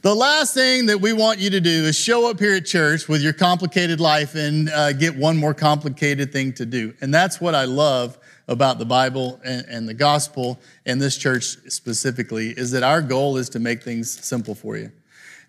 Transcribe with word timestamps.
The 0.00 0.14
last 0.14 0.54
thing 0.54 0.86
that 0.86 1.00
we 1.00 1.12
want 1.12 1.40
you 1.40 1.50
to 1.50 1.60
do 1.60 1.68
is 1.70 1.98
show 1.98 2.30
up 2.30 2.38
here 2.38 2.54
at 2.54 2.64
church 2.64 3.08
with 3.08 3.20
your 3.20 3.32
complicated 3.32 3.98
life 3.98 4.36
and 4.36 4.70
uh, 4.70 4.92
get 4.92 5.16
one 5.16 5.36
more 5.36 5.54
complicated 5.54 6.32
thing 6.32 6.52
to 6.52 6.64
do. 6.64 6.94
And 7.00 7.12
that's 7.12 7.40
what 7.40 7.56
I 7.56 7.64
love 7.64 8.16
about 8.46 8.78
the 8.78 8.84
Bible 8.84 9.40
and, 9.44 9.66
and 9.66 9.88
the 9.88 9.94
gospel 9.94 10.60
and 10.86 11.02
this 11.02 11.16
church 11.16 11.56
specifically 11.66 12.50
is 12.50 12.70
that 12.70 12.84
our 12.84 13.02
goal 13.02 13.38
is 13.38 13.48
to 13.48 13.58
make 13.58 13.82
things 13.82 14.08
simple 14.24 14.54
for 14.54 14.76
you. 14.76 14.92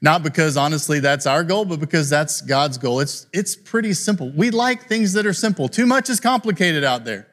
Not 0.01 0.23
because 0.23 0.57
honestly 0.57 0.99
that's 0.99 1.27
our 1.27 1.43
goal, 1.43 1.65
but 1.65 1.79
because 1.79 2.09
that's 2.09 2.41
God's 2.41 2.79
goal. 2.79 3.01
It's, 3.01 3.27
it's 3.31 3.55
pretty 3.55 3.93
simple. 3.93 4.31
We 4.31 4.49
like 4.49 4.87
things 4.87 5.13
that 5.13 5.27
are 5.27 5.33
simple. 5.33 5.69
Too 5.69 5.85
much 5.85 6.09
is 6.09 6.19
complicated 6.19 6.83
out 6.83 7.05
there. 7.05 7.28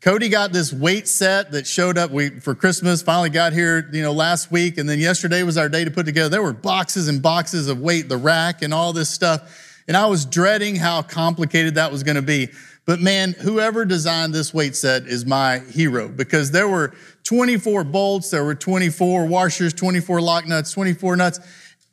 Cody 0.00 0.30
got 0.30 0.50
this 0.50 0.72
weight 0.72 1.06
set 1.06 1.52
that 1.52 1.66
showed 1.66 1.98
up 1.98 2.10
we, 2.10 2.30
for 2.40 2.54
Christmas, 2.54 3.02
finally 3.02 3.28
got 3.28 3.52
here, 3.52 3.86
you 3.92 4.02
know, 4.02 4.12
last 4.12 4.50
week. 4.50 4.78
And 4.78 4.88
then 4.88 4.98
yesterday 4.98 5.42
was 5.42 5.58
our 5.58 5.68
day 5.68 5.84
to 5.84 5.90
put 5.90 6.06
together. 6.06 6.30
There 6.30 6.42
were 6.42 6.54
boxes 6.54 7.06
and 7.06 7.20
boxes 7.20 7.68
of 7.68 7.80
weight, 7.80 8.08
the 8.08 8.16
rack 8.16 8.62
and 8.62 8.72
all 8.72 8.94
this 8.94 9.10
stuff. 9.10 9.82
And 9.86 9.94
I 9.94 10.06
was 10.06 10.24
dreading 10.24 10.76
how 10.76 11.02
complicated 11.02 11.74
that 11.74 11.92
was 11.92 12.02
going 12.02 12.16
to 12.16 12.22
be. 12.22 12.48
But 12.86 13.00
man, 13.00 13.32
whoever 13.32 13.84
designed 13.84 14.32
this 14.32 14.54
weight 14.54 14.74
set 14.74 15.06
is 15.06 15.26
my 15.26 15.58
hero 15.58 16.08
because 16.08 16.50
there 16.50 16.66
were 16.66 16.94
24 17.24 17.84
bolts, 17.84 18.30
there 18.30 18.42
were 18.42 18.54
24 18.54 19.26
washers, 19.26 19.74
24 19.74 20.22
lock 20.22 20.48
nuts, 20.48 20.72
24 20.72 21.16
nuts, 21.16 21.40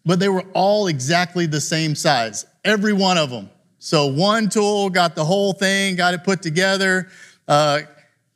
but 0.06 0.22
they 0.22 0.30
were 0.30 0.46
all 0.54 0.88
exactly 0.88 1.46
the 1.46 1.60
same 1.60 1.94
size, 1.94 2.46
every 2.64 2.94
one 2.94 3.18
of 3.18 3.30
them. 3.30 3.50
So 3.80 4.08
one 4.08 4.48
tool 4.48 4.90
got 4.90 5.14
the 5.14 5.26
whole 5.26 5.52
thing, 5.52 5.98
got 5.98 6.14
it 6.14 6.24
put 6.24 6.42
together. 6.42 7.10
Uh, 7.48 7.82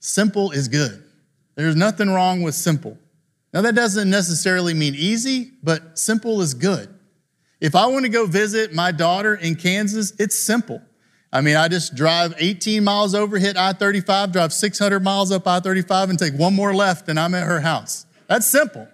Simple 0.02 0.52
is 0.52 0.68
good. 0.68 1.04
There's 1.56 1.76
nothing 1.76 2.10
wrong 2.10 2.42
with 2.42 2.56
simple. 2.56 2.98
Now, 3.54 3.62
that 3.62 3.76
doesn't 3.76 4.10
necessarily 4.10 4.74
mean 4.74 4.96
easy, 4.96 5.52
but 5.62 5.98
simple 5.98 6.42
is 6.42 6.54
good. 6.54 6.90
If 7.60 7.76
I 7.76 7.86
want 7.86 8.06
to 8.06 8.10
go 8.10 8.26
visit 8.26 8.74
my 8.74 8.92
daughter 8.92 9.36
in 9.36 9.56
Kansas, 9.56 10.14
it's 10.18 10.36
simple. 10.36 10.82
I 11.32 11.42
mean, 11.42 11.56
I 11.56 11.68
just 11.68 11.94
drive 11.94 12.34
18 12.40 12.84
miles 12.84 13.14
over, 13.14 13.38
hit 13.38 13.58
I 13.58 13.74
35, 13.74 14.32
drive 14.32 14.52
600 14.52 15.02
miles 15.02 15.32
up 15.32 15.48
I 15.48 15.60
35, 15.60 16.10
and 16.10 16.18
take 16.20 16.34
one 16.34 16.56
more 16.56 16.74
left, 16.74 17.08
and 17.08 17.20
I'm 17.20 17.36
at 17.36 17.46
her 17.46 17.62
house. 17.62 18.08
That's 18.28 18.48
simple. 18.48 18.88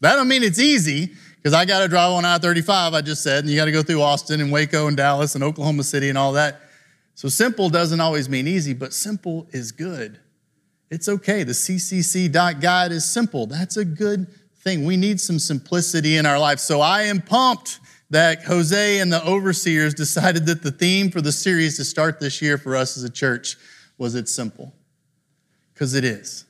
That 0.00 0.14
don't 0.14 0.28
mean 0.28 0.44
it's 0.44 0.60
easy, 0.60 1.10
because 1.36 1.54
I 1.54 1.64
got 1.64 1.80
to 1.80 1.88
drive 1.88 2.12
on 2.12 2.24
I 2.24 2.38
35, 2.38 2.94
I 2.94 3.00
just 3.00 3.24
said, 3.24 3.40
and 3.40 3.50
you 3.50 3.56
got 3.56 3.64
to 3.64 3.72
go 3.72 3.82
through 3.82 4.02
Austin 4.02 4.40
and 4.40 4.52
Waco 4.52 4.86
and 4.86 4.96
Dallas 4.96 5.34
and 5.34 5.42
Oklahoma 5.42 5.82
City 5.82 6.08
and 6.08 6.16
all 6.16 6.34
that. 6.34 6.60
So 7.16 7.28
simple 7.28 7.68
doesn't 7.68 8.00
always 8.00 8.28
mean 8.28 8.46
easy, 8.46 8.74
but 8.74 8.92
simple 8.92 9.48
is 9.50 9.72
good. 9.72 10.20
It's 10.92 11.08
okay. 11.08 11.42
The 11.42 11.52
ccc.guide 11.52 12.92
is 12.92 13.10
simple. 13.10 13.46
That's 13.46 13.78
a 13.78 13.84
good 13.84 14.26
thing. 14.56 14.84
We 14.84 14.98
need 14.98 15.22
some 15.22 15.38
simplicity 15.38 16.18
in 16.18 16.26
our 16.26 16.38
life. 16.38 16.58
So 16.58 16.82
I 16.82 17.04
am 17.04 17.22
pumped 17.22 17.80
that 18.10 18.44
Jose 18.44 18.98
and 18.98 19.10
the 19.10 19.26
overseers 19.26 19.94
decided 19.94 20.44
that 20.44 20.62
the 20.62 20.70
theme 20.70 21.10
for 21.10 21.22
the 21.22 21.32
series 21.32 21.78
to 21.78 21.84
start 21.84 22.20
this 22.20 22.42
year 22.42 22.58
for 22.58 22.76
us 22.76 22.98
as 22.98 23.04
a 23.04 23.10
church 23.10 23.56
was 23.96 24.14
it's 24.14 24.30
simple. 24.30 24.74
Because 25.72 25.94
it 25.94 26.04
is. 26.04 26.44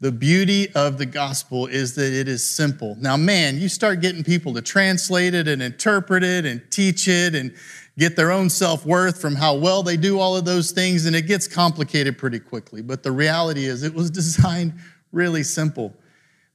The 0.00 0.10
beauty 0.10 0.74
of 0.74 0.98
the 0.98 1.06
gospel 1.06 1.68
is 1.68 1.94
that 1.94 2.12
it 2.12 2.26
is 2.26 2.44
simple. 2.44 2.96
Now, 2.98 3.16
man, 3.16 3.58
you 3.58 3.68
start 3.68 4.00
getting 4.00 4.24
people 4.24 4.54
to 4.54 4.60
translate 4.60 5.34
it 5.34 5.46
and 5.46 5.62
interpret 5.62 6.24
it 6.24 6.44
and 6.44 6.60
teach 6.68 7.06
it 7.06 7.36
and 7.36 7.54
get 7.98 8.16
their 8.16 8.30
own 8.30 8.50
self 8.50 8.84
worth 8.84 9.20
from 9.20 9.34
how 9.34 9.54
well 9.54 9.82
they 9.82 9.96
do 9.96 10.18
all 10.18 10.36
of 10.36 10.44
those 10.44 10.70
things, 10.70 11.06
and 11.06 11.14
it 11.14 11.22
gets 11.22 11.46
complicated 11.46 12.18
pretty 12.18 12.40
quickly. 12.40 12.82
But 12.82 13.02
the 13.02 13.12
reality 13.12 13.64
is, 13.64 13.82
it 13.82 13.94
was 13.94 14.10
designed 14.10 14.74
really 15.12 15.42
simple. 15.42 15.94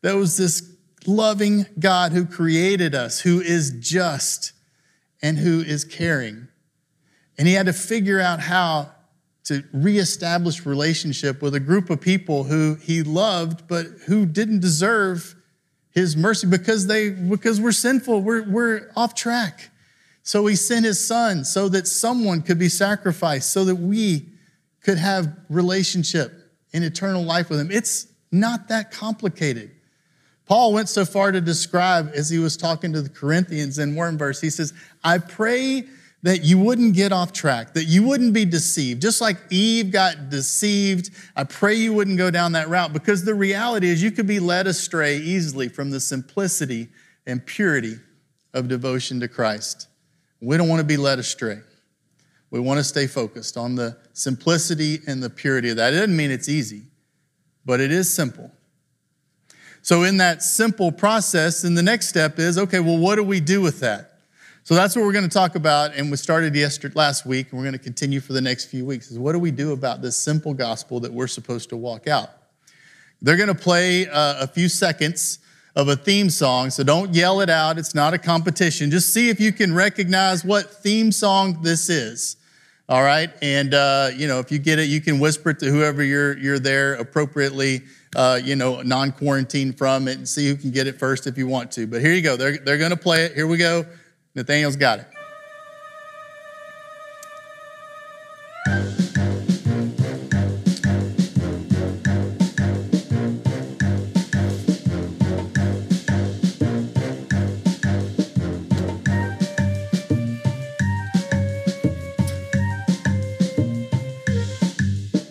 There 0.01 0.17
was 0.17 0.37
this 0.37 0.75
loving 1.05 1.65
God 1.79 2.11
who 2.11 2.25
created 2.25 2.93
us, 2.93 3.21
who 3.21 3.41
is 3.41 3.71
just 3.79 4.53
and 5.21 5.37
who 5.37 5.61
is 5.61 5.83
caring. 5.83 6.47
And 7.37 7.47
he 7.47 7.53
had 7.53 7.67
to 7.67 7.73
figure 7.73 8.19
out 8.19 8.39
how 8.39 8.91
to 9.45 9.63
reestablish 9.73 10.65
relationship 10.65 11.41
with 11.41 11.55
a 11.55 11.59
group 11.59 11.89
of 11.89 11.99
people 11.99 12.43
who 12.43 12.75
he 12.75 13.01
loved, 13.01 13.67
but 13.67 13.85
who 14.05 14.25
didn't 14.25 14.59
deserve 14.59 15.35
his 15.91 16.15
mercy 16.15 16.47
because 16.47 16.87
they 16.87 17.09
because 17.09 17.59
we're 17.59 17.71
sinful, 17.71 18.21
we're, 18.21 18.43
we're 18.43 18.91
off 18.95 19.15
track. 19.15 19.71
So 20.23 20.45
he 20.45 20.55
sent 20.55 20.85
his 20.85 21.05
son 21.05 21.43
so 21.43 21.69
that 21.69 21.87
someone 21.87 22.41
could 22.41 22.59
be 22.59 22.69
sacrificed, 22.69 23.51
so 23.51 23.65
that 23.65 23.75
we 23.75 24.27
could 24.81 24.97
have 24.97 25.35
relationship 25.49 26.51
and 26.73 26.83
eternal 26.83 27.23
life 27.23 27.49
with 27.49 27.59
him. 27.59 27.71
It's 27.71 28.07
not 28.31 28.67
that 28.67 28.91
complicated. 28.91 29.71
Paul 30.45 30.73
went 30.73 30.89
so 30.89 31.05
far 31.05 31.31
to 31.31 31.41
describe 31.41 32.11
as 32.15 32.29
he 32.29 32.39
was 32.39 32.57
talking 32.57 32.91
to 32.93 33.01
the 33.01 33.09
Corinthians 33.09 33.77
in 33.77 33.95
one 33.95 34.17
verse, 34.17 34.41
he 34.41 34.49
says, 34.49 34.73
I 35.03 35.19
pray 35.19 35.83
that 36.23 36.43
you 36.43 36.57
wouldn't 36.57 36.95
get 36.95 37.11
off 37.11 37.31
track, 37.31 37.73
that 37.75 37.85
you 37.85 38.03
wouldn't 38.03 38.33
be 38.33 38.45
deceived. 38.45 39.01
Just 39.01 39.21
like 39.21 39.37
Eve 39.51 39.91
got 39.91 40.29
deceived, 40.29 41.11
I 41.35 41.43
pray 41.43 41.75
you 41.75 41.93
wouldn't 41.93 42.17
go 42.17 42.29
down 42.31 42.53
that 42.53 42.67
route 42.67 42.93
because 42.93 43.23
the 43.23 43.35
reality 43.35 43.89
is 43.89 44.01
you 44.01 44.11
could 44.11 44.27
be 44.27 44.39
led 44.39 44.67
astray 44.67 45.17
easily 45.17 45.69
from 45.69 45.91
the 45.91 45.99
simplicity 45.99 46.89
and 47.25 47.45
purity 47.45 47.97
of 48.53 48.67
devotion 48.67 49.19
to 49.19 49.27
Christ. 49.27 49.88
We 50.41 50.57
don't 50.57 50.69
want 50.69 50.79
to 50.79 50.85
be 50.85 50.97
led 50.97 51.19
astray. 51.19 51.59
We 52.51 52.59
want 52.59 52.79
to 52.79 52.83
stay 52.83 53.07
focused 53.07 53.57
on 53.57 53.75
the 53.75 53.97
simplicity 54.13 54.99
and 55.05 55.21
the 55.21 55.29
purity 55.29 55.69
of 55.69 55.77
that. 55.77 55.93
It 55.93 55.97
doesn't 55.97 56.15
mean 56.15 56.31
it's 56.31 56.49
easy, 56.49 56.83
but 57.65 57.79
it 57.79 57.91
is 57.91 58.11
simple. 58.11 58.51
So, 59.81 60.03
in 60.03 60.17
that 60.17 60.43
simple 60.43 60.91
process, 60.91 61.61
then 61.61 61.75
the 61.75 61.83
next 61.83 62.09
step 62.09 62.37
is 62.39 62.57
okay, 62.57 62.79
well, 62.79 62.97
what 62.97 63.15
do 63.15 63.23
we 63.23 63.39
do 63.39 63.61
with 63.61 63.79
that? 63.79 64.19
So, 64.63 64.75
that's 64.75 64.95
what 64.95 65.05
we're 65.05 65.13
going 65.13 65.27
to 65.27 65.33
talk 65.33 65.55
about. 65.55 65.93
And 65.95 66.11
we 66.11 66.17
started 66.17 66.55
yesterday, 66.55 66.93
last 66.95 67.25
week, 67.25 67.47
and 67.51 67.57
we're 67.57 67.65
going 67.65 67.77
to 67.77 67.83
continue 67.83 68.19
for 68.19 68.33
the 68.33 68.41
next 68.41 68.65
few 68.65 68.85
weeks 68.85 69.11
is 69.11 69.19
what 69.19 69.33
do 69.33 69.39
we 69.39 69.51
do 69.51 69.71
about 69.71 70.01
this 70.01 70.17
simple 70.17 70.53
gospel 70.53 70.99
that 71.01 71.13
we're 71.13 71.27
supposed 71.27 71.69
to 71.69 71.77
walk 71.77 72.07
out? 72.07 72.29
They're 73.21 73.37
going 73.37 73.47
to 73.47 73.55
play 73.55 74.07
uh, 74.07 74.43
a 74.43 74.47
few 74.47 74.69
seconds 74.69 75.39
of 75.75 75.87
a 75.87 75.95
theme 75.95 76.29
song. 76.29 76.69
So 76.69 76.83
don't 76.83 77.13
yell 77.13 77.41
it 77.41 77.49
out. 77.49 77.77
It's 77.77 77.95
not 77.95 78.13
a 78.13 78.17
competition. 78.17 78.91
Just 78.91 79.13
see 79.13 79.29
if 79.29 79.39
you 79.39 79.51
can 79.51 79.73
recognize 79.73 80.43
what 80.43 80.71
theme 80.71 81.11
song 81.11 81.61
this 81.61 81.89
is. 81.89 82.37
All 82.87 83.03
right. 83.03 83.29
And, 83.41 83.73
uh, 83.73 84.09
you 84.15 84.27
know, 84.27 84.39
if 84.39 84.51
you 84.51 84.57
get 84.57 84.79
it, 84.79 84.89
you 84.89 84.99
can 84.99 85.19
whisper 85.19 85.51
it 85.51 85.59
to 85.59 85.67
whoever 85.67 86.03
you're, 86.03 86.35
you're 86.37 86.57
there 86.57 86.95
appropriately, 86.95 87.83
uh, 88.15 88.39
you 88.43 88.55
know, 88.55 88.81
non 88.81 89.11
quarantine 89.11 89.73
from 89.73 90.07
it 90.07 90.17
and 90.17 90.27
see 90.27 90.47
who 90.47 90.55
can 90.55 90.71
get 90.71 90.87
it 90.87 90.97
first 90.97 91.27
if 91.27 91.37
you 91.37 91.47
want 91.47 91.71
to. 91.73 91.85
But 91.85 92.01
here 92.01 92.13
you 92.13 92.23
go. 92.23 92.35
They're, 92.35 92.57
they're 92.57 92.79
going 92.79 92.89
to 92.89 92.97
play 92.97 93.25
it. 93.25 93.35
Here 93.35 93.45
we 93.45 93.57
go. 93.57 93.85
Nathaniel's 94.33 94.75
got 94.75 94.99
it. 94.99 95.05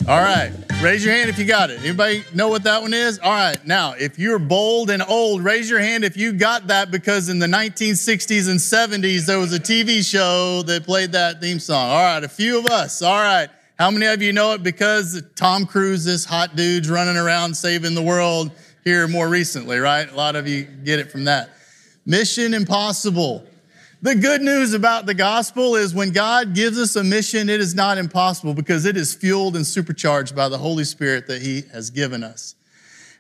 All 0.09 0.21
right. 0.21 0.51
Raise 0.83 1.05
your 1.05 1.13
hand 1.13 1.29
if 1.29 1.39
you 1.39 1.45
got 1.45 1.69
it. 1.69 1.81
Anybody 1.81 2.25
know 2.33 2.49
what 2.49 2.63
that 2.63 2.81
one 2.81 2.95
is? 2.95 3.19
All 3.19 3.31
right. 3.31 3.63
Now, 3.67 3.93
if 3.93 4.19
you're 4.19 4.39
bold 4.39 4.89
and 4.89 5.03
old, 5.03 5.45
raise 5.45 5.69
your 5.69 5.81
hand 5.81 6.03
if 6.03 6.17
you 6.17 6.33
got 6.33 6.69
that 6.69 6.91
because 6.91 7.29
in 7.29 7.39
the 7.39 7.47
1960s 7.47 8.49
and 8.49 8.59
70s, 8.59 9.27
there 9.27 9.39
was 9.39 9.53
a 9.53 9.61
TV 9.61 10.03
show 10.03 10.63
that 10.63 10.85
played 10.85 11.13
that 11.13 11.43
theme 11.43 11.61
song. 11.61 11.91
All 11.91 12.03
right. 12.03 12.25
A 12.25 12.29
few 12.29 12.59
of 12.59 12.65
us. 12.69 13.03
All 13.03 13.21
right. 13.21 13.51
How 13.79 13.91
many 13.91 14.07
of 14.07 14.23
you 14.23 14.33
know 14.33 14.53
it 14.53 14.63
because 14.63 15.23
Tom 15.37 15.67
Cruise, 15.67 16.07
this 16.07 16.25
hot 16.25 16.57
dude's 16.57 16.89
running 16.89 17.19
around 17.19 17.55
saving 17.55 17.95
the 17.95 18.03
world 18.03 18.51
here 18.85 19.07
more 19.09 19.29
recently, 19.29 19.77
right? 19.77 20.11
A 20.11 20.17
lot 20.17 20.37
of 20.37 20.49
you 20.49 20.63
get 20.63 21.01
it 21.01 21.13
from 21.13 21.25
that. 21.25 21.51
Mission 22.07 22.55
Impossible. 22.55 23.45
The 24.01 24.15
good 24.15 24.43
news 24.43 24.75
about 24.75 25.07
the 25.07 25.15
gospel 25.15 25.75
is 25.75 25.93
when 25.93 26.11
God 26.11 26.55
gives 26.55 26.79
us 26.79 26.95
a 26.95 27.03
mission, 27.03 27.49
it 27.49 27.59
is 27.59 27.75
not 27.75 27.99
impossible 27.99 28.55
because 28.55 28.85
it 28.85 28.97
is 28.97 29.13
fueled 29.13 29.57
and 29.57 29.67
supercharged 29.67 30.37
by 30.37 30.49
the 30.49 30.59
Holy 30.59 30.85
Spirit 30.85 31.27
that 31.27 31.43
He 31.43 31.63
has 31.73 31.91
given 31.91 32.23
us. 32.23 32.55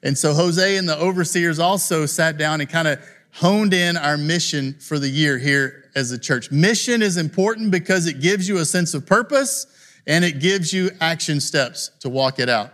And 0.04 0.16
so 0.16 0.32
Jose 0.32 0.76
and 0.76 0.88
the 0.88 0.96
overseers 0.96 1.58
also 1.58 2.06
sat 2.06 2.38
down 2.38 2.60
and 2.60 2.70
kind 2.70 2.86
of 2.86 3.00
honed 3.32 3.74
in 3.74 3.96
our 3.96 4.16
mission 4.16 4.74
for 4.74 5.00
the 5.00 5.08
year 5.08 5.36
here 5.36 5.90
as 5.96 6.12
a 6.12 6.18
church. 6.18 6.52
Mission 6.52 7.02
is 7.02 7.16
important 7.16 7.72
because 7.72 8.06
it 8.06 8.20
gives 8.20 8.48
you 8.48 8.58
a 8.58 8.64
sense 8.64 8.94
of 8.94 9.04
purpose 9.04 9.66
and 10.06 10.24
it 10.24 10.38
gives 10.38 10.72
you 10.72 10.90
action 11.00 11.40
steps 11.40 11.90
to 12.00 12.08
walk 12.08 12.38
it 12.38 12.48
out. 12.48 12.72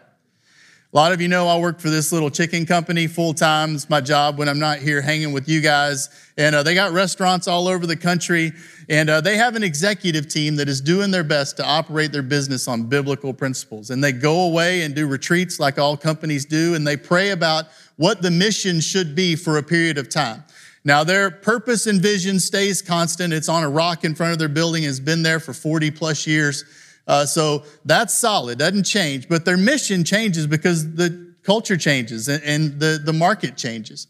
A 0.94 0.96
lot 0.96 1.10
of 1.10 1.20
you 1.20 1.26
know 1.26 1.48
I 1.48 1.58
work 1.58 1.80
for 1.80 1.90
this 1.90 2.12
little 2.12 2.30
chicken 2.30 2.64
company 2.66 3.08
full 3.08 3.34
time. 3.34 3.74
It's 3.74 3.90
my 3.90 4.00
job 4.00 4.38
when 4.38 4.48
I'm 4.48 4.60
not 4.60 4.78
here 4.78 5.02
hanging 5.02 5.32
with 5.32 5.48
you 5.48 5.60
guys. 5.60 6.08
And 6.38 6.54
uh, 6.54 6.62
they 6.62 6.76
got 6.76 6.92
restaurants 6.92 7.48
all 7.48 7.66
over 7.66 7.84
the 7.84 7.96
country. 7.96 8.52
And 8.88 9.10
uh, 9.10 9.20
they 9.20 9.36
have 9.36 9.56
an 9.56 9.64
executive 9.64 10.28
team 10.28 10.54
that 10.54 10.68
is 10.68 10.80
doing 10.80 11.10
their 11.10 11.24
best 11.24 11.56
to 11.56 11.66
operate 11.66 12.12
their 12.12 12.22
business 12.22 12.68
on 12.68 12.84
biblical 12.84 13.34
principles. 13.34 13.90
And 13.90 14.04
they 14.04 14.12
go 14.12 14.42
away 14.42 14.82
and 14.82 14.94
do 14.94 15.08
retreats 15.08 15.58
like 15.58 15.80
all 15.80 15.96
companies 15.96 16.44
do. 16.44 16.76
And 16.76 16.86
they 16.86 16.96
pray 16.96 17.30
about 17.30 17.64
what 17.96 18.22
the 18.22 18.30
mission 18.30 18.78
should 18.80 19.16
be 19.16 19.34
for 19.34 19.58
a 19.58 19.64
period 19.64 19.98
of 19.98 20.08
time. 20.08 20.44
Now, 20.84 21.02
their 21.02 21.28
purpose 21.28 21.88
and 21.88 22.00
vision 22.00 22.38
stays 22.38 22.80
constant. 22.80 23.32
It's 23.32 23.48
on 23.48 23.64
a 23.64 23.68
rock 23.68 24.04
in 24.04 24.14
front 24.14 24.32
of 24.32 24.38
their 24.38 24.48
building, 24.48 24.84
it's 24.84 25.00
been 25.00 25.24
there 25.24 25.40
for 25.40 25.52
40 25.52 25.90
plus 25.90 26.24
years. 26.24 26.64
Uh, 27.06 27.26
so 27.26 27.64
that's 27.84 28.14
solid, 28.14 28.58
doesn't 28.58 28.84
change. 28.84 29.28
But 29.28 29.44
their 29.44 29.56
mission 29.56 30.04
changes 30.04 30.46
because 30.46 30.94
the 30.94 31.34
culture 31.42 31.76
changes 31.76 32.28
and, 32.28 32.42
and 32.42 32.80
the, 32.80 33.00
the 33.02 33.12
market 33.12 33.56
changes. 33.56 34.06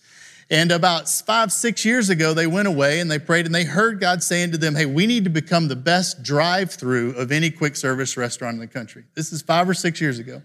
And 0.50 0.70
about 0.70 1.08
five, 1.08 1.52
six 1.52 1.84
years 1.84 2.10
ago, 2.10 2.34
they 2.34 2.46
went 2.46 2.68
away 2.68 3.00
and 3.00 3.10
they 3.10 3.18
prayed 3.18 3.46
and 3.46 3.54
they 3.54 3.64
heard 3.64 3.98
God 3.98 4.22
saying 4.22 4.52
to 4.52 4.58
them, 4.58 4.74
Hey, 4.74 4.86
we 4.86 5.06
need 5.06 5.24
to 5.24 5.30
become 5.30 5.68
the 5.68 5.76
best 5.76 6.22
drive 6.22 6.70
through 6.70 7.12
of 7.16 7.32
any 7.32 7.50
quick 7.50 7.76
service 7.76 8.16
restaurant 8.16 8.54
in 8.54 8.60
the 8.60 8.66
country. 8.66 9.04
This 9.14 9.32
is 9.32 9.40
five 9.42 9.68
or 9.68 9.74
six 9.74 10.00
years 10.00 10.18
ago. 10.18 10.42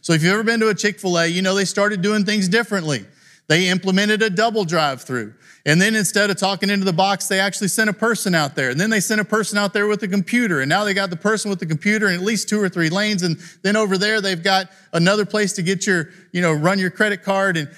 So 0.00 0.12
if 0.12 0.22
you've 0.22 0.32
ever 0.32 0.42
been 0.42 0.60
to 0.60 0.68
a 0.68 0.74
Chick 0.74 0.98
fil 0.98 1.18
A, 1.18 1.26
you 1.26 1.42
know 1.42 1.54
they 1.54 1.64
started 1.64 2.02
doing 2.02 2.24
things 2.24 2.48
differently. 2.48 3.04
They 3.46 3.68
implemented 3.68 4.22
a 4.22 4.30
double 4.30 4.64
drive 4.64 5.02
through. 5.02 5.34
And 5.66 5.80
then 5.80 5.94
instead 5.94 6.30
of 6.30 6.36
talking 6.36 6.70
into 6.70 6.84
the 6.84 6.92
box, 6.92 7.28
they 7.28 7.40
actually 7.40 7.68
sent 7.68 7.90
a 7.90 7.94
person 7.94 8.34
out 8.34 8.54
there. 8.54 8.70
And 8.70 8.80
then 8.80 8.90
they 8.90 9.00
sent 9.00 9.20
a 9.20 9.24
person 9.24 9.58
out 9.58 9.72
there 9.72 9.86
with 9.86 10.02
a 10.02 10.08
computer. 10.08 10.60
And 10.60 10.68
now 10.68 10.84
they 10.84 10.94
got 10.94 11.10
the 11.10 11.16
person 11.16 11.50
with 11.50 11.58
the 11.58 11.66
computer 11.66 12.08
in 12.08 12.14
at 12.14 12.20
least 12.20 12.48
two 12.48 12.60
or 12.60 12.68
three 12.68 12.88
lanes. 12.88 13.22
And 13.22 13.38
then 13.62 13.76
over 13.76 13.98
there, 13.98 14.20
they've 14.20 14.42
got 14.42 14.70
another 14.92 15.26
place 15.26 15.52
to 15.54 15.62
get 15.62 15.86
your, 15.86 16.10
you 16.32 16.40
know, 16.40 16.52
run 16.52 16.78
your 16.78 16.90
credit 16.90 17.22
card. 17.22 17.56
And 17.56 17.70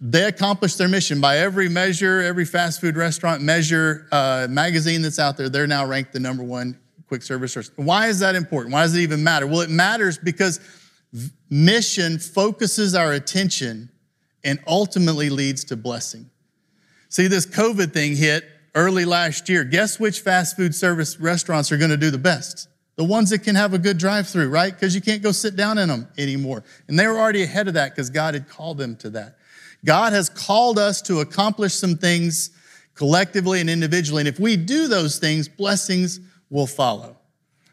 they 0.00 0.24
accomplished 0.24 0.78
their 0.78 0.88
mission 0.88 1.20
by 1.20 1.38
every 1.38 1.68
measure, 1.68 2.20
every 2.20 2.44
fast 2.44 2.80
food 2.80 2.96
restaurant 2.96 3.40
measure, 3.40 4.06
uh, 4.12 4.48
magazine 4.50 5.00
that's 5.00 5.18
out 5.18 5.36
there. 5.36 5.48
They're 5.48 5.66
now 5.66 5.86
ranked 5.86 6.12
the 6.12 6.20
number 6.20 6.42
one 6.42 6.78
quick 7.06 7.22
service. 7.22 7.70
Why 7.76 8.08
is 8.08 8.18
that 8.20 8.34
important? 8.34 8.72
Why 8.72 8.82
does 8.82 8.94
it 8.94 9.00
even 9.00 9.22
matter? 9.22 9.46
Well, 9.46 9.60
it 9.60 9.70
matters 9.70 10.18
because 10.18 10.60
mission 11.50 12.18
focuses 12.18 12.94
our 12.94 13.12
attention 13.12 13.90
and 14.44 14.58
ultimately 14.66 15.30
leads 15.30 15.64
to 15.64 15.76
blessing. 15.76 16.30
See, 17.08 17.26
this 17.26 17.46
COVID 17.46 17.92
thing 17.92 18.16
hit 18.16 18.44
early 18.74 19.04
last 19.04 19.48
year. 19.48 19.64
Guess 19.64 20.00
which 20.00 20.20
fast 20.20 20.56
food 20.56 20.74
service 20.74 21.20
restaurants 21.20 21.70
are 21.70 21.76
going 21.76 21.90
to 21.90 21.96
do 21.96 22.10
the 22.10 22.18
best? 22.18 22.68
The 22.96 23.04
ones 23.04 23.30
that 23.30 23.40
can 23.40 23.54
have 23.54 23.74
a 23.74 23.78
good 23.78 23.98
drive 23.98 24.28
through, 24.28 24.48
right? 24.48 24.72
Because 24.72 24.94
you 24.94 25.00
can't 25.00 25.22
go 25.22 25.32
sit 25.32 25.56
down 25.56 25.78
in 25.78 25.88
them 25.88 26.08
anymore. 26.18 26.62
And 26.88 26.98
they 26.98 27.06
were 27.06 27.18
already 27.18 27.42
ahead 27.42 27.68
of 27.68 27.74
that 27.74 27.90
because 27.90 28.10
God 28.10 28.34
had 28.34 28.48
called 28.48 28.78
them 28.78 28.96
to 28.96 29.10
that. 29.10 29.36
God 29.84 30.12
has 30.12 30.28
called 30.28 30.78
us 30.78 31.02
to 31.02 31.20
accomplish 31.20 31.74
some 31.74 31.96
things 31.96 32.50
collectively 32.94 33.60
and 33.60 33.70
individually. 33.70 34.20
And 34.20 34.28
if 34.28 34.38
we 34.38 34.56
do 34.56 34.88
those 34.88 35.18
things, 35.18 35.48
blessings 35.48 36.20
will 36.50 36.66
follow. 36.66 37.16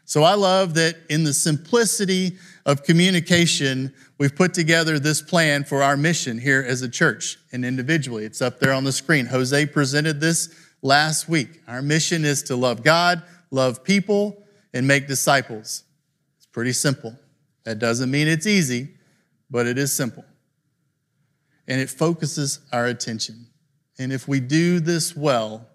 So 0.04 0.22
I 0.24 0.34
love 0.34 0.74
that 0.74 0.96
in 1.08 1.22
the 1.22 1.32
simplicity 1.32 2.36
of 2.66 2.82
communication, 2.82 3.94
we've 4.20 4.36
put 4.36 4.52
together 4.52 4.98
this 4.98 5.22
plan 5.22 5.64
for 5.64 5.82
our 5.82 5.96
mission 5.96 6.38
here 6.38 6.62
as 6.68 6.82
a 6.82 6.88
church 6.88 7.38
and 7.52 7.64
individually. 7.64 8.26
It's 8.26 8.42
up 8.42 8.60
there 8.60 8.74
on 8.74 8.84
the 8.84 8.92
screen. 8.92 9.24
Jose 9.24 9.64
presented 9.66 10.20
this 10.20 10.54
last 10.82 11.26
week. 11.26 11.62
Our 11.66 11.80
mission 11.80 12.26
is 12.26 12.42
to 12.44 12.54
love 12.54 12.84
God, 12.84 13.22
love 13.50 13.82
people, 13.82 14.44
and 14.74 14.86
make 14.86 15.08
disciples. 15.08 15.84
It's 16.36 16.46
pretty 16.46 16.74
simple. 16.74 17.18
That 17.64 17.78
doesn't 17.78 18.10
mean 18.10 18.28
it's 18.28 18.46
easy, 18.46 18.90
but 19.50 19.66
it 19.66 19.78
is 19.78 19.90
simple. 19.90 20.24
And 21.66 21.80
it 21.80 21.88
focuses 21.88 22.60
our 22.72 22.86
attention. 22.86 23.46
And 23.98 24.12
if 24.12 24.28
we 24.28 24.38
do 24.38 24.80
this 24.80 25.16
well, 25.16 25.66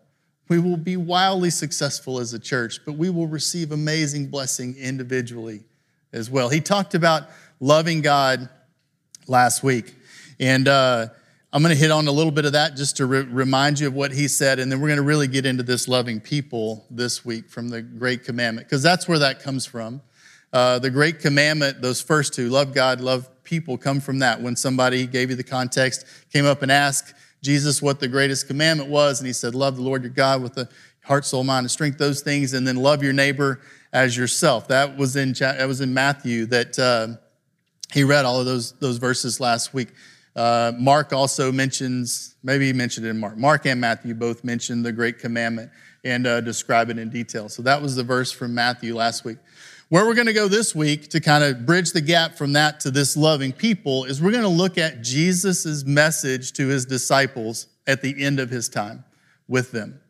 we 0.50 0.60
will 0.60 0.78
be 0.78 0.98
wildly 0.98 1.50
successful 1.50 2.20
as 2.20 2.34
a 2.34 2.40
church, 2.40 2.82
but 2.86 2.94
we 2.94 3.10
will 3.10 3.28
receive 3.28 3.72
amazing 3.72 4.28
blessing 4.28 4.76
individually 4.78 5.64
as 6.14 6.30
well. 6.30 6.50
He 6.50 6.62
talked 6.62 6.94
about 6.94 7.24
loving 7.60 8.02
God 8.02 8.50
last 9.28 9.64
week. 9.64 9.96
And 10.40 10.68
uh, 10.68 11.08
I'm 11.54 11.64
going 11.64 11.74
to 11.74 11.80
hit 11.80 11.92
on 11.92 12.08
a 12.08 12.12
little 12.12 12.32
bit 12.32 12.46
of 12.46 12.52
that 12.54 12.76
just 12.76 12.98
to 12.98 13.06
re- 13.06 13.22
remind 13.22 13.80
you 13.80 13.88
of 13.88 13.94
what 13.94 14.12
he 14.12 14.28
said. 14.28 14.60
And 14.60 14.72
then 14.72 14.82
we're 14.82 14.90
going 14.90 14.98
to 14.98 15.04
really 15.04 15.28
get 15.28 15.46
into 15.46 15.64
this 15.64 15.88
loving 15.88 16.20
people 16.20 16.86
this 16.90 17.24
week 17.24 17.50
from 17.50 17.70
the 17.70 17.82
Great 17.82 18.24
Commandment, 18.24 18.68
because 18.68 18.84
that's 18.84 19.08
where 19.08 19.20
that 19.20 19.42
comes 19.42 19.66
from. 19.66 20.02
Uh, 20.52 20.80
the 20.80 20.90
Great 20.90 21.20
Commandment, 21.20 21.82
those 21.82 22.02
first 22.02 22.34
two, 22.34 22.50
love 22.50 22.74
God, 22.74 23.02
love 23.02 23.30
people, 23.44 23.78
come 23.78 24.00
from 24.00 24.20
that. 24.20 24.42
When 24.42 24.56
somebody 24.56 25.08
gave 25.08 25.30
you 25.30 25.36
the 25.36 25.44
context, 25.44 26.06
came 26.32 26.46
up 26.46 26.62
and 26.62 26.72
asked 26.72 27.14
Jesus 27.42 27.82
what 27.82 28.00
the 28.00 28.08
greatest 28.08 28.48
commandment 28.48 28.90
was, 28.90 29.20
and 29.20 29.28
he 29.28 29.34
said, 29.34 29.54
Love 29.54 29.76
the 29.76 29.82
Lord 29.82 30.04
your 30.04 30.12
God 30.12 30.42
with 30.42 30.56
the 30.56 30.68
heart, 31.04 31.26
soul, 31.26 31.44
mind, 31.44 31.64
and 31.64 31.72
strength, 31.72 31.98
those 31.98 32.22
things, 32.22 32.54
and 32.54 32.68
then 32.68 32.78
love 32.78 33.04
your 33.04 33.14
neighbor 33.14 33.62
as 33.94 34.18
yourself. 34.18 34.68
That 34.68 34.98
was 34.98 35.16
in, 35.16 35.34
that 35.34 35.68
was 35.68 35.80
in 35.80 35.94
Matthew 35.94 36.48
that 36.48 36.78
uh, 36.80 37.18
he 37.94 38.04
read 38.04 38.26
all 38.26 38.40
of 38.40 38.46
those, 38.46 38.74
those 38.74 38.98
verses 38.98 39.40
last 39.40 39.74
week. 39.74 39.90
Uh, 40.36 40.74
Mark 40.78 41.14
also 41.14 41.52
mentions, 41.52 42.36
maybe 42.44 42.68
he 42.68 42.74
mentioned 42.74 43.06
it 43.06 43.10
in 43.10 43.20
Mark. 43.20 43.38
Mark 43.38 43.66
and 43.66 43.80
Matthew 43.80 44.14
both 44.14 44.44
mentioned 44.44 44.86
the 44.86 44.92
great 44.92 45.20
commandment 45.20 45.72
and 46.04 46.28
uh, 46.28 46.42
describe 46.42 46.90
it 46.90 46.98
in 46.98 47.10
detail. 47.10 47.48
So 47.48 47.62
that 47.62 47.82
was 47.82 47.96
the 47.96 48.04
verse 48.04 48.32
from 48.32 48.54
Matthew 48.54 48.96
last 48.96 49.24
week. 49.24 49.38
Where 49.90 50.06
we're 50.06 50.16
going 50.16 50.28
to 50.28 50.34
go 50.34 50.48
this 50.48 50.74
week 50.74 51.10
to 51.10 51.22
kind 51.22 51.44
of 51.44 51.66
bridge 51.66 51.92
the 51.92 52.02
gap 52.02 52.36
from 52.36 52.54
that 52.54 52.80
to 52.82 52.92
this 52.92 53.16
loving 53.16 53.52
people 53.52 54.06
is 54.06 54.22
we're 54.22 54.32
going 54.32 54.44
to 54.44 54.50
look 54.50 54.78
at 54.78 55.02
Jesus' 55.02 55.86
message 55.86 56.54
to 56.54 56.68
his 56.68 56.86
disciples 56.86 57.68
at 57.86 58.02
the 58.02 58.24
end 58.24 58.40
of 58.40 58.50
his 58.50 58.68
time 58.68 59.06
with 59.48 59.72
them. 59.72 60.02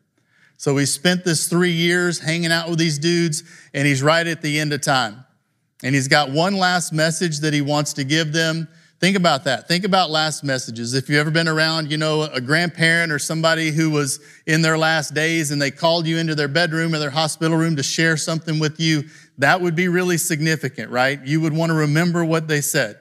So 0.56 0.76
he 0.78 0.86
spent 0.86 1.24
this 1.24 1.48
three 1.48 1.72
years 1.72 2.18
hanging 2.18 2.50
out 2.50 2.70
with 2.70 2.78
these 2.78 2.98
dudes, 2.98 3.44
and 3.74 3.86
he's 3.86 4.02
right 4.02 4.26
at 4.26 4.40
the 4.40 4.58
end 4.58 4.72
of 4.72 4.80
time. 4.80 5.25
And 5.82 5.94
he's 5.94 6.08
got 6.08 6.30
one 6.30 6.56
last 6.56 6.92
message 6.92 7.40
that 7.40 7.52
he 7.52 7.60
wants 7.60 7.92
to 7.94 8.04
give 8.04 8.32
them. 8.32 8.68
Think 8.98 9.16
about 9.16 9.44
that. 9.44 9.68
Think 9.68 9.84
about 9.84 10.10
last 10.10 10.42
messages. 10.42 10.94
If 10.94 11.10
you've 11.10 11.18
ever 11.18 11.30
been 11.30 11.48
around, 11.48 11.90
you 11.90 11.98
know, 11.98 12.22
a 12.22 12.40
grandparent 12.40 13.12
or 13.12 13.18
somebody 13.18 13.70
who 13.70 13.90
was 13.90 14.20
in 14.46 14.62
their 14.62 14.78
last 14.78 15.12
days 15.12 15.50
and 15.50 15.60
they 15.60 15.70
called 15.70 16.06
you 16.06 16.16
into 16.16 16.34
their 16.34 16.48
bedroom 16.48 16.94
or 16.94 16.98
their 16.98 17.10
hospital 17.10 17.58
room 17.58 17.76
to 17.76 17.82
share 17.82 18.16
something 18.16 18.58
with 18.58 18.80
you, 18.80 19.04
that 19.36 19.60
would 19.60 19.76
be 19.76 19.88
really 19.88 20.16
significant, 20.16 20.90
right? 20.90 21.22
You 21.26 21.42
would 21.42 21.52
want 21.52 21.70
to 21.70 21.76
remember 21.76 22.24
what 22.24 22.48
they 22.48 22.62
said. 22.62 22.98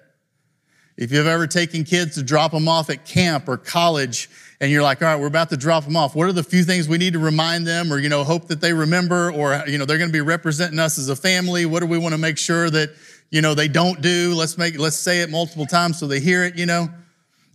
If 0.97 1.13
you've 1.13 1.27
ever 1.27 1.47
taken 1.47 1.85
kids 1.85 2.15
to 2.15 2.23
drop 2.23 2.51
them 2.51 2.67
off 2.67 2.89
at 2.89 3.05
camp 3.05 3.47
or 3.47 3.55
college 3.57 4.29
and 4.61 4.71
you're 4.71 4.83
like, 4.83 5.01
all 5.01 5.09
right, 5.09 5.19
we're 5.19 5.27
about 5.27 5.49
to 5.49 5.57
drop 5.57 5.83
them 5.83 5.97
off. 5.97 6.15
What 6.15 6.27
are 6.27 6.31
the 6.31 6.43
few 6.43 6.63
things 6.63 6.87
we 6.87 6.97
need 6.97 7.13
to 7.13 7.19
remind 7.19 7.67
them 7.67 7.91
or, 7.91 7.99
you 7.99 8.07
know, 8.07 8.23
hope 8.23 8.47
that 8.47 8.61
they 8.61 8.73
remember 8.73 9.31
or, 9.31 9.61
you 9.67 9.77
know, 9.77 9.85
they're 9.85 9.97
going 9.97 10.09
to 10.09 10.13
be 10.13 10.21
representing 10.21 10.79
us 10.79 10.97
as 10.97 11.09
a 11.09 11.15
family? 11.15 11.65
What 11.65 11.81
do 11.81 11.87
we 11.87 11.97
want 11.97 12.13
to 12.13 12.17
make 12.17 12.37
sure 12.37 12.69
that, 12.69 12.91
you 13.31 13.41
know, 13.41 13.53
they 13.53 13.67
don't 13.67 14.01
do? 14.01 14.33
Let's 14.33 14.57
make, 14.57 14.79
let's 14.79 14.95
say 14.95 15.21
it 15.21 15.29
multiple 15.29 15.65
times 15.65 15.99
so 15.99 16.07
they 16.07 16.21
hear 16.21 16.43
it, 16.43 16.55
you 16.55 16.65
know? 16.65 16.89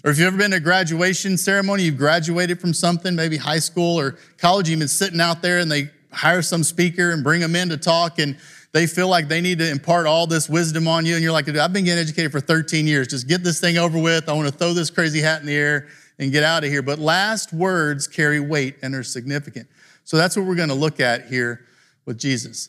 Or 0.05 0.11
if 0.11 0.19
you've 0.19 0.29
ever 0.29 0.37
been 0.37 0.50
to 0.52 0.58
a 0.58 0.61
graduation 0.61 1.37
ceremony, 1.37 1.85
you've 1.85 1.99
graduated 1.99 2.61
from 2.61 2.75
something, 2.75 3.14
maybe 3.14 3.37
high 3.37 3.58
school 3.58 3.99
or 3.99 4.19
college, 4.38 4.69
you've 4.69 4.79
been 4.79 4.88
sitting 4.88 5.20
out 5.20 5.43
there 5.43 5.59
and 5.59 5.71
they 5.71 5.90
hire 6.12 6.42
some 6.42 6.64
speaker 6.64 7.12
and 7.12 7.23
bring 7.23 7.40
them 7.40 7.54
in 7.54 7.69
to 7.71 7.76
talk 7.76 8.19
and 8.19 8.37
they 8.73 8.87
feel 8.87 9.09
like 9.09 9.28
they 9.28 9.40
need 9.40 9.59
to 9.59 9.69
impart 9.69 10.07
all 10.07 10.26
this 10.26 10.49
wisdom 10.49 10.87
on 10.87 11.04
you. 11.04 11.14
And 11.14 11.23
you're 11.23 11.33
like, 11.33 11.49
I've 11.49 11.73
been 11.73 11.85
getting 11.85 12.02
educated 12.02 12.30
for 12.30 12.40
13 12.40 12.87
years. 12.87 13.09
Just 13.09 13.26
get 13.26 13.42
this 13.42 13.61
thing 13.61 13.78
over 13.78 13.99
with. 13.99 14.28
I 14.28 14.33
want 14.33 14.49
to 14.49 14.57
throw 14.57 14.73
this 14.73 14.90
crazy 14.90 15.21
hat 15.21 15.40
in 15.40 15.47
the 15.47 15.57
air 15.57 15.88
and 16.21 16.31
get 16.31 16.45
out 16.45 16.62
of 16.62 16.71
here. 16.71 16.83
But 16.83 17.00
last 17.00 17.53
words 17.53 18.07
carry 18.07 18.39
weight 18.39 18.77
and 18.83 18.95
are 18.95 19.03
significant. 19.03 19.69
So 20.05 20.17
that's 20.17 20.37
what 20.37 20.47
we're 20.47 20.55
going 20.55 20.69
to 20.69 20.75
look 20.75 21.00
at 21.00 21.27
here 21.27 21.67
with 22.05 22.19
Jesus. 22.19 22.69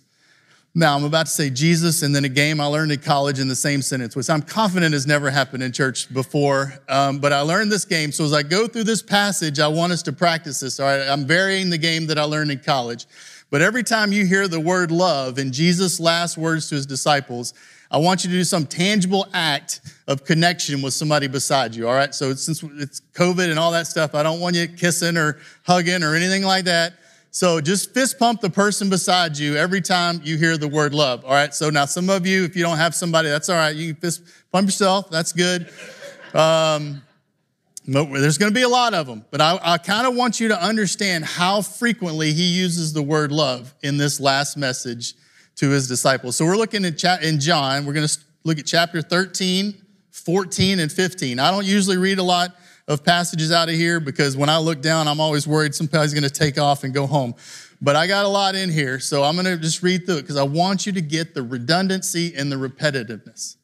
Now, 0.73 0.95
I'm 0.95 1.03
about 1.03 1.25
to 1.25 1.31
say 1.33 1.49
Jesus 1.49 2.01
and 2.01 2.15
then 2.15 2.23
a 2.23 2.29
game 2.29 2.61
I 2.61 2.65
learned 2.65 2.93
in 2.93 2.99
college 2.99 3.39
in 3.39 3.49
the 3.49 3.55
same 3.57 3.81
sentence, 3.81 4.15
which 4.15 4.29
I'm 4.29 4.41
confident 4.41 4.93
has 4.93 5.05
never 5.05 5.29
happened 5.29 5.63
in 5.63 5.73
church 5.73 6.11
before. 6.13 6.73
Um, 6.87 7.19
but 7.19 7.33
I 7.33 7.41
learned 7.41 7.69
this 7.69 7.83
game. 7.83 8.13
So 8.13 8.23
as 8.23 8.31
I 8.31 8.41
go 8.41 8.67
through 8.67 8.85
this 8.85 9.03
passage, 9.03 9.59
I 9.59 9.67
want 9.67 9.91
us 9.91 10.01
to 10.03 10.13
practice 10.13 10.61
this. 10.61 10.79
All 10.79 10.85
right, 10.85 11.05
I'm 11.05 11.25
varying 11.25 11.69
the 11.69 11.77
game 11.77 12.07
that 12.07 12.17
I 12.17 12.23
learned 12.23 12.51
in 12.51 12.59
college. 12.59 13.05
But 13.49 13.61
every 13.61 13.83
time 13.83 14.13
you 14.13 14.25
hear 14.25 14.47
the 14.47 14.61
word 14.61 14.91
love 14.91 15.39
in 15.39 15.51
Jesus' 15.51 15.99
last 15.99 16.37
words 16.37 16.69
to 16.69 16.75
his 16.75 16.85
disciples, 16.85 17.53
I 17.91 17.97
want 17.97 18.23
you 18.23 18.29
to 18.29 18.35
do 18.37 18.45
some 18.45 18.65
tangible 18.65 19.27
act 19.33 19.81
of 20.07 20.23
connection 20.23 20.81
with 20.81 20.93
somebody 20.93 21.27
beside 21.27 21.75
you, 21.75 21.89
all 21.89 21.93
right? 21.93 22.15
So 22.15 22.33
since 22.33 22.63
it's 22.63 23.01
COVID 23.13 23.49
and 23.49 23.59
all 23.59 23.71
that 23.73 23.85
stuff, 23.85 24.15
I 24.15 24.23
don't 24.23 24.39
want 24.39 24.55
you 24.55 24.65
kissing 24.69 25.17
or 25.17 25.39
hugging 25.63 26.01
or 26.01 26.15
anything 26.15 26.43
like 26.43 26.63
that. 26.65 26.93
So 27.31 27.59
just 27.59 27.93
fist 27.93 28.17
pump 28.17 28.39
the 28.39 28.49
person 28.49 28.89
beside 28.89 29.37
you 29.37 29.57
every 29.57 29.81
time 29.81 30.21
you 30.23 30.37
hear 30.37 30.57
the 30.57 30.69
word 30.69 30.93
love, 30.93 31.25
all 31.25 31.31
right? 31.31 31.53
So 31.53 31.69
now 31.69 31.83
some 31.83 32.09
of 32.09 32.25
you, 32.25 32.45
if 32.45 32.55
you 32.55 32.63
don't 32.63 32.77
have 32.77 32.95
somebody, 32.95 33.27
that's 33.27 33.49
all 33.49 33.57
right. 33.57 33.75
You 33.75 33.93
can 33.93 34.01
fist 34.01 34.23
pump 34.53 34.67
yourself, 34.67 35.09
that's 35.09 35.33
good. 35.33 35.69
Um, 36.33 37.01
there's 37.85 38.37
going 38.37 38.51
to 38.51 38.57
be 38.57 38.63
a 38.63 38.69
lot 38.69 38.93
of 38.93 39.05
them, 39.05 39.25
but 39.31 39.41
I, 39.41 39.59
I 39.61 39.77
kind 39.77 40.07
of 40.07 40.15
want 40.15 40.39
you 40.39 40.47
to 40.49 40.63
understand 40.63 41.25
how 41.25 41.61
frequently 41.61 42.31
he 42.31 42.43
uses 42.43 42.93
the 42.93 43.01
word 43.01 43.33
love 43.33 43.73
in 43.83 43.97
this 43.97 44.21
last 44.21 44.55
message 44.55 45.13
to 45.61 45.69
his 45.69 45.87
disciples. 45.87 46.35
So 46.35 46.43
we're 46.43 46.57
looking 46.57 46.83
at 46.85 46.97
cha- 46.97 47.19
in 47.21 47.39
John, 47.39 47.85
we're 47.85 47.93
going 47.93 48.07
to 48.07 48.19
look 48.43 48.57
at 48.57 48.65
chapter 48.65 48.99
13, 48.99 49.75
14, 50.09 50.79
and 50.79 50.91
15. 50.91 51.37
I 51.37 51.51
don't 51.51 51.67
usually 51.67 51.97
read 51.97 52.17
a 52.17 52.23
lot 52.23 52.55
of 52.87 53.05
passages 53.05 53.51
out 53.51 53.69
of 53.69 53.75
here 53.75 53.99
because 53.99 54.35
when 54.35 54.49
I 54.49 54.57
look 54.57 54.81
down, 54.81 55.07
I'm 55.07 55.19
always 55.19 55.45
worried 55.45 55.75
somebody's 55.75 56.15
going 56.15 56.23
to 56.23 56.31
take 56.31 56.57
off 56.57 56.83
and 56.83 56.95
go 56.95 57.05
home. 57.05 57.35
But 57.79 57.95
I 57.95 58.07
got 58.07 58.25
a 58.25 58.27
lot 58.27 58.55
in 58.55 58.71
here, 58.71 58.99
so 58.99 59.23
I'm 59.23 59.35
going 59.35 59.45
to 59.45 59.55
just 59.55 59.83
read 59.83 60.07
through 60.07 60.17
it 60.17 60.21
because 60.21 60.35
I 60.35 60.41
want 60.41 60.87
you 60.87 60.93
to 60.93 61.01
get 61.01 61.35
the 61.35 61.43
redundancy 61.43 62.33
and 62.35 62.51
the 62.51 62.55
repetitiveness 62.55 63.57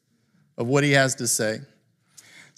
of 0.56 0.68
what 0.68 0.84
he 0.84 0.92
has 0.92 1.16
to 1.16 1.26
say. 1.26 1.58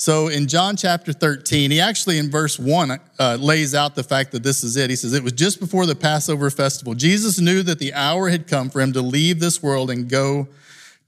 So 0.00 0.28
in 0.28 0.48
John 0.48 0.76
chapter 0.76 1.12
13, 1.12 1.70
he 1.70 1.78
actually 1.78 2.16
in 2.16 2.30
verse 2.30 2.58
1 2.58 2.98
uh, 3.18 3.36
lays 3.38 3.74
out 3.74 3.94
the 3.94 4.02
fact 4.02 4.32
that 4.32 4.42
this 4.42 4.64
is 4.64 4.74
it. 4.78 4.88
He 4.88 4.96
says, 4.96 5.12
It 5.12 5.22
was 5.22 5.34
just 5.34 5.60
before 5.60 5.84
the 5.84 5.94
Passover 5.94 6.48
festival. 6.48 6.94
Jesus 6.94 7.38
knew 7.38 7.62
that 7.64 7.78
the 7.78 7.92
hour 7.92 8.30
had 8.30 8.46
come 8.46 8.70
for 8.70 8.80
him 8.80 8.94
to 8.94 9.02
leave 9.02 9.40
this 9.40 9.62
world 9.62 9.90
and 9.90 10.08
go 10.08 10.48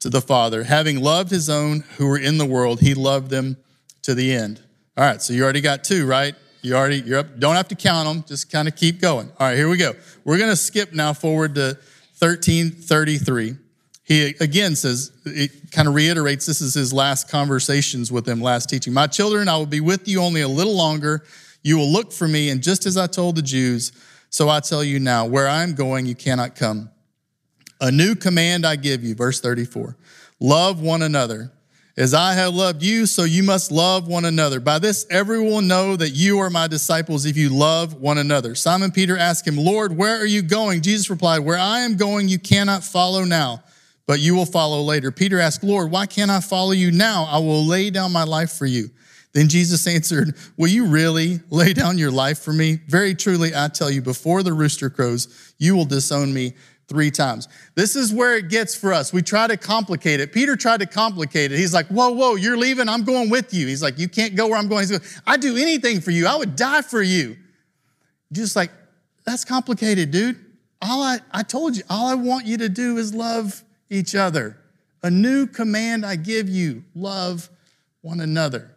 to 0.01 0.11
the 0.11 0.21
Father. 0.21 0.65
Having 0.65 1.01
loved 1.01 1.31
his 1.31 1.49
own 1.49 1.85
who 1.97 2.07
were 2.07 2.19
in 2.19 2.37
the 2.37 2.45
world, 2.45 2.81
he 2.81 2.93
loved 2.93 3.31
them 3.31 3.57
to 4.03 4.15
the 4.15 4.31
end. 4.31 4.61
All 4.99 5.07
right, 5.07 5.23
so 5.23 5.33
you 5.33 5.43
already 5.43 5.63
got 5.63 5.85
two, 5.85 6.07
right? 6.07 6.35
You 6.61 6.75
already, 6.75 7.01
you're 7.01 7.21
up, 7.21 7.39
don't 7.39 7.57
have 7.57 7.69
to 7.69 7.75
count 7.75 8.07
them, 8.07 8.25
just 8.29 8.53
kind 8.53 8.69
of 8.69 8.77
keep 8.77 9.01
going. 9.01 9.33
All 9.41 9.47
right, 9.47 9.57
here 9.57 9.71
we 9.71 9.79
go. 9.79 9.95
We're 10.23 10.37
going 10.37 10.51
to 10.51 10.57
skip 10.57 10.93
now 10.93 11.15
forward 11.15 11.55
to 11.55 11.79
1333 12.19 13.57
he 14.05 14.35
again 14.41 14.75
says, 14.75 15.13
it 15.25 15.71
kind 15.71 15.87
of 15.87 15.95
reiterates 15.95 16.47
this 16.47 16.61
is 16.61 16.75
his 16.75 16.93
last 16.93 17.31
conversations 17.31 18.11
with 18.11 18.25
them, 18.25 18.41
last 18.41 18.69
teaching. 18.69 18.93
My 18.93 19.07
children, 19.07 19.49
I 19.49 19.57
will 19.57 19.67
be 19.67 19.81
with 19.81 20.09
you 20.09 20.21
only 20.21 20.41
a 20.41 20.49
little 20.49 20.77
longer. 20.77 21.25
You 21.63 21.79
will 21.79 21.91
look 21.91 22.13
for 22.13 22.27
me, 22.27 22.51
and 22.51 22.63
just 22.63 22.87
as 22.87 22.97
I 22.97 23.07
told 23.07 23.37
the 23.37 23.43
Jews, 23.43 23.93
so 24.29 24.49
I 24.49 24.61
tell 24.61 24.83
you 24.83 24.99
now, 24.99 25.27
where 25.27 25.47
I 25.47 25.63
am 25.63 25.75
going, 25.75 26.07
you 26.07 26.15
cannot 26.15 26.57
come. 26.57 26.91
A 27.81 27.93
new 27.93 28.15
command 28.15 28.67
I 28.67 28.77
give 28.77 29.05
you, 29.05 29.15
verse 29.15 29.41
34 29.41 29.97
love 30.41 30.81
one 30.81 31.03
another. 31.03 31.53
As 31.95 32.15
I 32.15 32.33
have 32.33 32.55
loved 32.55 32.83
you, 32.83 33.05
so 33.05 33.25
you 33.25 33.43
must 33.43 33.71
love 33.71 34.09
one 34.09 34.25
another. 34.25 34.61
By 34.61 34.79
this, 34.79 35.07
everyone 35.11 35.53
will 35.53 35.61
know 35.61 35.95
that 35.95 36.11
you 36.11 36.39
are 36.39 36.49
my 36.49 36.67
disciples 36.67 37.27
if 37.27 37.37
you 37.37 37.51
love 37.51 38.01
one 38.01 38.17
another. 38.17 38.55
Simon 38.55 38.91
Peter 38.91 39.17
asked 39.17 39.47
him, 39.47 39.59
Lord, 39.59 39.95
where 39.95 40.17
are 40.17 40.27
you 40.27 40.41
going? 40.41 40.81
Jesus 40.81 41.11
replied, 41.11 41.41
Where 41.41 41.59
I 41.59 41.81
am 41.81 41.97
going, 41.97 42.29
you 42.29 42.39
cannot 42.39 42.83
follow 42.83 43.25
now 43.25 43.63
but 44.07 44.21
you 44.21 44.35
will 44.35 44.47
follow 44.47 44.83
later. 44.83 45.11
Peter 45.11 45.39
asked, 45.39 45.63
Lord, 45.63 45.91
why 45.91 46.07
can't 46.07 46.31
I 46.31 46.41
follow 46.41 46.73
you 46.73 46.91
now? 46.91 47.25
I 47.31 47.39
will 47.39 47.65
lay 47.65 47.91
down 47.91 48.13
my 48.13 48.25
life 48.25 48.53
for 48.53 48.67
you. 48.67 48.91
Then 49.33 49.49
Jesus 49.49 49.87
answered, 49.87 50.37
Will 50.57 50.69
you 50.69 50.87
really 50.87 51.41
lay 51.51 51.73
down 51.73 51.99
your 51.99 52.11
life 52.11 52.39
for 52.39 52.53
me? 52.53 52.81
Very 52.87 53.15
truly, 53.15 53.53
I 53.55 53.69
tell 53.69 53.91
you, 53.91 54.03
before 54.03 54.43
the 54.43 54.53
rooster 54.53 54.91
crows, 54.91 55.55
you 55.59 55.75
will 55.75 55.87
disown 55.87 56.35
me 56.35 56.53
three 56.89 57.11
times. 57.11 57.49
This 57.75 57.97
is 57.97 58.13
where 58.13 58.37
it 58.37 58.51
gets 58.51 58.75
for 58.75 58.93
us. 58.93 59.13
We 59.13 59.23
try 59.23 59.47
to 59.47 59.57
complicate 59.57 60.21
it. 60.21 60.33
Peter 60.33 60.57
tried 60.57 60.81
to 60.81 60.87
complicate 60.87 61.51
it. 61.51 61.59
He's 61.59 61.73
like, 61.73 61.87
Whoa, 61.87 62.11
whoa, 62.11 62.35
you're 62.35 62.59
leaving. 62.59 62.89
I'm 62.89 63.05
going 63.05 63.31
with 63.31 63.55
you. 63.55 63.67
He's 63.67 63.83
like, 63.83 63.99
You 63.99 64.09
can't 64.09 64.35
go 64.35 64.49
where 64.49 64.59
I'm 64.59 64.69
going. 64.69 64.83
He's 64.83 64.93
like, 64.93 65.23
I'd 65.27 65.41
do 65.41 65.57
anything 65.57 66.01
for 66.01 66.11
you. 66.11 66.27
I 66.27 66.37
would 66.37 66.55
die 66.55 66.83
for 66.83 67.03
you. 67.03 67.37
Just 68.33 68.55
like, 68.55 68.71
That's 69.25 69.45
complicated, 69.45 70.11
dude. 70.11 70.39
All 70.83 71.03
I, 71.03 71.21
I 71.31 71.43
told 71.43 71.77
you, 71.77 71.85
all 71.89 72.09
I 72.09 72.15
want 72.15 72.45
you 72.45 72.59
to 72.59 72.69
do 72.69 72.99
is 72.99 73.15
love 73.15 73.63
each 73.93 74.15
other. 74.15 74.59
A 75.03 75.11
new 75.11 75.47
command 75.47 76.07
I 76.07 76.17
give 76.17 76.49
you 76.49 76.85
love 76.95 77.51
one 78.01 78.21
another. 78.21 78.75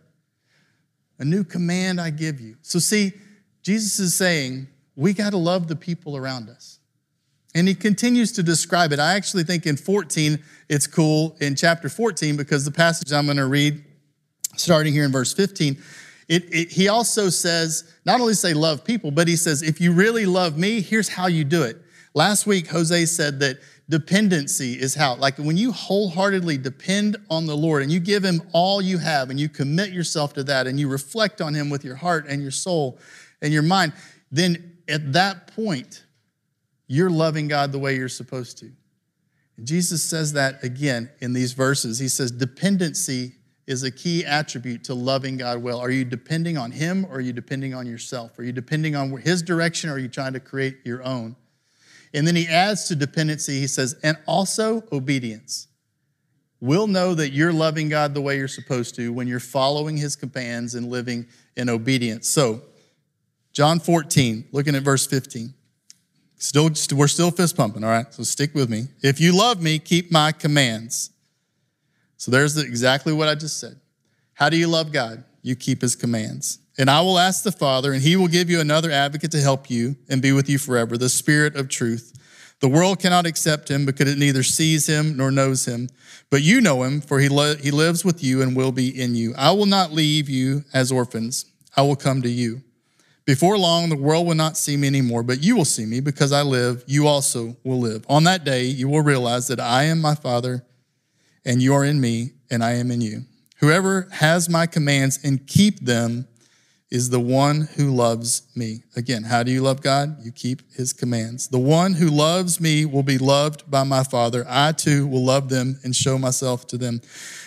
A 1.20 1.26
new 1.26 1.44
command 1.44 2.02
I 2.02 2.10
give 2.10 2.42
you. 2.42 2.58
So, 2.62 2.80
see, 2.80 3.14
Jesus 3.62 4.00
is 4.00 4.14
saying 4.16 4.68
we 4.96 5.14
got 5.14 5.32
to 5.32 5.38
love 5.38 5.68
the 5.68 5.76
people 5.76 6.18
around 6.18 6.50
us. 6.50 6.80
And 7.54 7.68
he 7.68 7.74
continues 7.74 8.34
to 8.34 8.44
describe 8.44 8.92
it. 8.92 9.00
I 9.00 9.14
actually 9.14 9.44
think 9.44 9.66
in 9.66 9.78
14, 9.78 10.44
it's 10.68 10.88
cool 10.88 11.38
in 11.40 11.56
chapter 11.56 11.88
14 11.88 12.36
because 12.36 12.66
the 12.66 12.72
passage 12.72 13.14
I'm 13.14 13.26
going 13.26 13.38
to 13.38 13.48
read, 13.48 13.82
starting 14.58 14.92
here 14.92 15.06
in 15.06 15.12
verse 15.12 15.34
15, 15.34 15.82
it, 16.28 16.44
it, 16.54 16.72
he 16.72 16.90
also 16.90 17.30
says, 17.30 17.94
not 18.06 18.20
only 18.20 18.34
say 18.34 18.54
love 18.54 18.84
people, 18.84 19.12
but 19.12 19.28
he 19.28 19.38
says, 19.38 19.62
if 19.62 19.80
you 19.80 19.94
really 19.94 20.26
love 20.26 20.58
me, 20.58 20.82
here's 20.82 21.08
how 21.08 21.28
you 21.28 21.46
do 21.46 21.64
it. 21.64 21.78
Last 22.14 22.46
week, 22.46 22.68
Jose 22.68 23.06
said 23.06 23.40
that 23.42 23.60
dependency 23.90 24.74
is 24.74 24.96
how, 24.96 25.16
like 25.16 25.38
when 25.38 25.58
you 25.58 25.72
wholeheartedly 25.72 26.58
depend 26.58 27.18
on 27.30 27.46
the 27.46 27.56
Lord 27.56 27.84
and 27.84 27.92
you 27.92 28.00
give 28.00 28.24
Him 28.24 28.42
all 28.52 28.82
you 28.82 28.98
have 28.98 29.30
and 29.30 29.40
you 29.40 29.50
commit 29.50 29.92
yourself 29.92 30.34
to 30.34 30.44
that 30.46 30.68
and 30.68 30.80
you 30.80 30.88
reflect 30.88 31.42
on 31.42 31.54
Him 31.54 31.70
with 31.70 31.84
your 31.84 31.96
heart 31.96 32.26
and 32.28 32.42
your 32.42 32.52
soul 32.52 33.00
and 33.42 33.54
your 33.54 33.64
mind, 33.64 33.94
then 34.32 34.78
at 34.88 35.14
that 35.14 35.54
point, 35.56 36.04
you're 36.88 37.10
loving 37.10 37.48
God 37.48 37.72
the 37.72 37.80
way 37.80 37.96
you're 37.96 38.10
supposed 38.10 38.58
to. 38.60 38.72
And 39.58 39.66
Jesus 39.66 40.04
says 40.04 40.34
that 40.34 40.64
again 40.64 41.10
in 41.20 41.34
these 41.34 41.54
verses. 41.54 41.98
He 42.00 42.10
says, 42.10 42.32
dependency 42.32 43.34
is 43.68 43.84
a 43.84 43.90
key 43.90 44.24
attribute 44.26 44.84
to 44.84 44.94
loving 44.94 45.38
God 45.38 45.62
well. 45.62 45.80
Are 45.80 45.90
you 45.90 46.06
depending 46.06 46.58
on 46.58 46.72
Him 46.72 47.06
or 47.06 47.18
are 47.18 47.22
you 47.22 47.34
depending 47.34 47.74
on 47.74 47.86
yourself? 47.86 48.38
Are 48.38 48.44
you 48.44 48.52
depending 48.52 48.96
on 48.96 49.10
His 49.18 49.42
direction 49.42 49.90
or 49.90 49.94
are 49.94 50.00
you 50.00 50.08
trying 50.08 50.34
to 50.34 50.40
create 50.40 50.78
your 50.84 51.04
own? 51.04 51.36
And 52.16 52.26
then 52.26 52.36
he 52.36 52.48
adds 52.48 52.86
to 52.86 52.96
dependency, 52.96 53.60
he 53.60 53.68
says, 53.68 53.96
and 54.02 54.18
also 54.26 54.84
obedience. 54.92 55.68
We'll 56.62 56.88
know 56.88 57.14
that 57.14 57.32
you're 57.32 57.52
loving 57.52 57.90
God 57.90 58.14
the 58.14 58.22
way 58.22 58.38
you're 58.38 58.48
supposed 58.48 58.96
to 58.96 59.12
when 59.12 59.28
you're 59.28 59.42
following 59.42 59.98
his 59.98 60.16
commands 60.16 60.76
and 60.76 60.90
living 60.90 61.28
in 61.58 61.70
obedience. 61.70 62.30
So, 62.30 62.62
John 63.52 63.80
14, 63.80 64.46
looking 64.54 64.76
at 64.76 64.84
verse 64.84 65.06
15. 65.06 65.54
Still, 66.38 66.70
we're 66.94 67.08
still 67.08 67.32
fist 67.32 67.58
pumping, 67.58 67.84
all 67.84 67.90
right? 67.90 68.14
So 68.14 68.24
stick 68.24 68.54
with 68.54 68.70
me. 68.70 68.88
If 69.02 69.20
you 69.20 69.38
love 69.38 69.62
me, 69.62 69.78
keep 69.78 70.12
my 70.12 70.32
commands. 70.32 71.12
So 72.18 72.32
there's 72.32 72.56
the, 72.56 72.62
exactly 72.62 73.14
what 73.14 73.28
I 73.28 73.36
just 73.36 73.60
said. 73.60 73.80
How 74.34 74.50
do 74.50 74.58
you 74.58 74.68
love 74.68 74.92
God? 74.92 75.24
You 75.42 75.56
keep 75.56 75.82
his 75.82 75.96
commands. 75.96 76.60
And 76.78 76.90
I 76.90 77.02
will 77.02 77.18
ask 77.18 77.44
the 77.44 77.52
Father, 77.52 77.94
and 77.94 78.02
he 78.02 78.16
will 78.16 78.28
give 78.28 78.50
you 78.50 78.60
another 78.60 78.92
advocate 78.92 79.32
to 79.32 79.42
help 79.42 79.70
you 79.70 79.96
and 80.10 80.22
be 80.22 80.32
with 80.34 80.50
you 80.50 80.58
forever, 80.58 80.98
the 80.98 81.10
Spirit 81.10 81.56
of 81.56 81.70
truth. 81.70 82.12
The 82.60 82.68
world 82.68 83.00
cannot 83.00 83.26
accept 83.26 83.70
him 83.70 83.86
because 83.86 84.12
it 84.12 84.18
neither 84.18 84.44
sees 84.44 84.88
him 84.88 85.18
nor 85.18 85.32
knows 85.32 85.66
him. 85.66 85.90
But 86.30 86.42
you 86.42 86.62
know 86.62 86.84
him, 86.84 87.02
for 87.02 87.20
he, 87.20 87.30
li- 87.30 87.58
he 87.62 87.72
lives 87.72 88.04
with 88.04 88.24
you 88.24 88.42
and 88.42 88.56
will 88.56 88.72
be 88.72 88.90
in 88.90 89.16
you. 89.16 89.34
I 89.38 89.52
will 89.52 89.66
not 89.66 89.92
leave 89.92 90.30
you 90.30 90.64
as 90.74 90.92
orphans, 90.92 91.46
I 91.78 91.82
will 91.82 91.96
come 91.96 92.22
to 92.22 92.30
you. 92.30 92.62
Before 93.26 93.58
long, 93.58 93.90
the 93.90 93.98
world 93.98 94.28
will 94.28 94.36
not 94.36 94.56
see 94.56 94.78
me 94.78 94.88
anymore, 94.88 95.24
but 95.24 95.44
you 95.44 95.56
will 95.56 95.66
see 95.66 95.86
me 95.86 96.00
because 96.00 96.32
I 96.32 96.44
live. 96.44 96.84
You 96.86 97.08
also 97.08 97.58
will 97.64 97.80
live. 97.80 98.06
On 98.08 98.24
that 98.26 98.44
day, 98.44 98.66
you 98.66 98.88
will 98.88 99.02
realize 99.02 99.48
that 99.48 99.60
I 99.60 99.86
am 99.86 100.00
my 100.00 100.14
Father, 100.14 100.64
and 101.44 101.62
you 101.62 101.74
are 101.74 101.84
in 101.84 102.00
me, 102.00 102.34
and 102.52 102.64
I 102.64 102.74
am 102.74 102.92
in 102.92 103.02
you. 103.02 103.22
Whoever 103.58 104.08
has 104.12 104.48
my 104.48 104.68
commands 104.68 105.20
and 105.24 105.46
keep 105.48 105.80
them, 105.86 106.28
is 106.96 107.10
the 107.10 107.20
one 107.20 107.68
who 107.76 107.94
loves 107.94 108.44
me. 108.56 108.82
Again, 108.96 109.24
how 109.24 109.44
do 109.44 109.52
you 109.52 109.62
love 109.62 109.82
God? 109.82 110.16
You 110.24 110.32
keep 110.32 110.62
his 110.72 110.94
commands. 110.94 111.50
The 111.50 111.60
one 111.60 111.92
who 111.92 112.10
loves 112.10 112.62
me 112.62 112.86
will 112.86 113.04
be 113.04 113.18
loved 113.18 113.70
by 113.70 113.84
my 113.84 114.02
Father. 114.02 114.46
I 114.48 114.72
too 114.72 115.06
will 115.06 115.26
love 115.26 115.50
them 115.50 115.78
and 115.84 115.94
show 115.94 116.18
myself 116.18 116.66
to 116.68 116.78
them. 116.78 117.02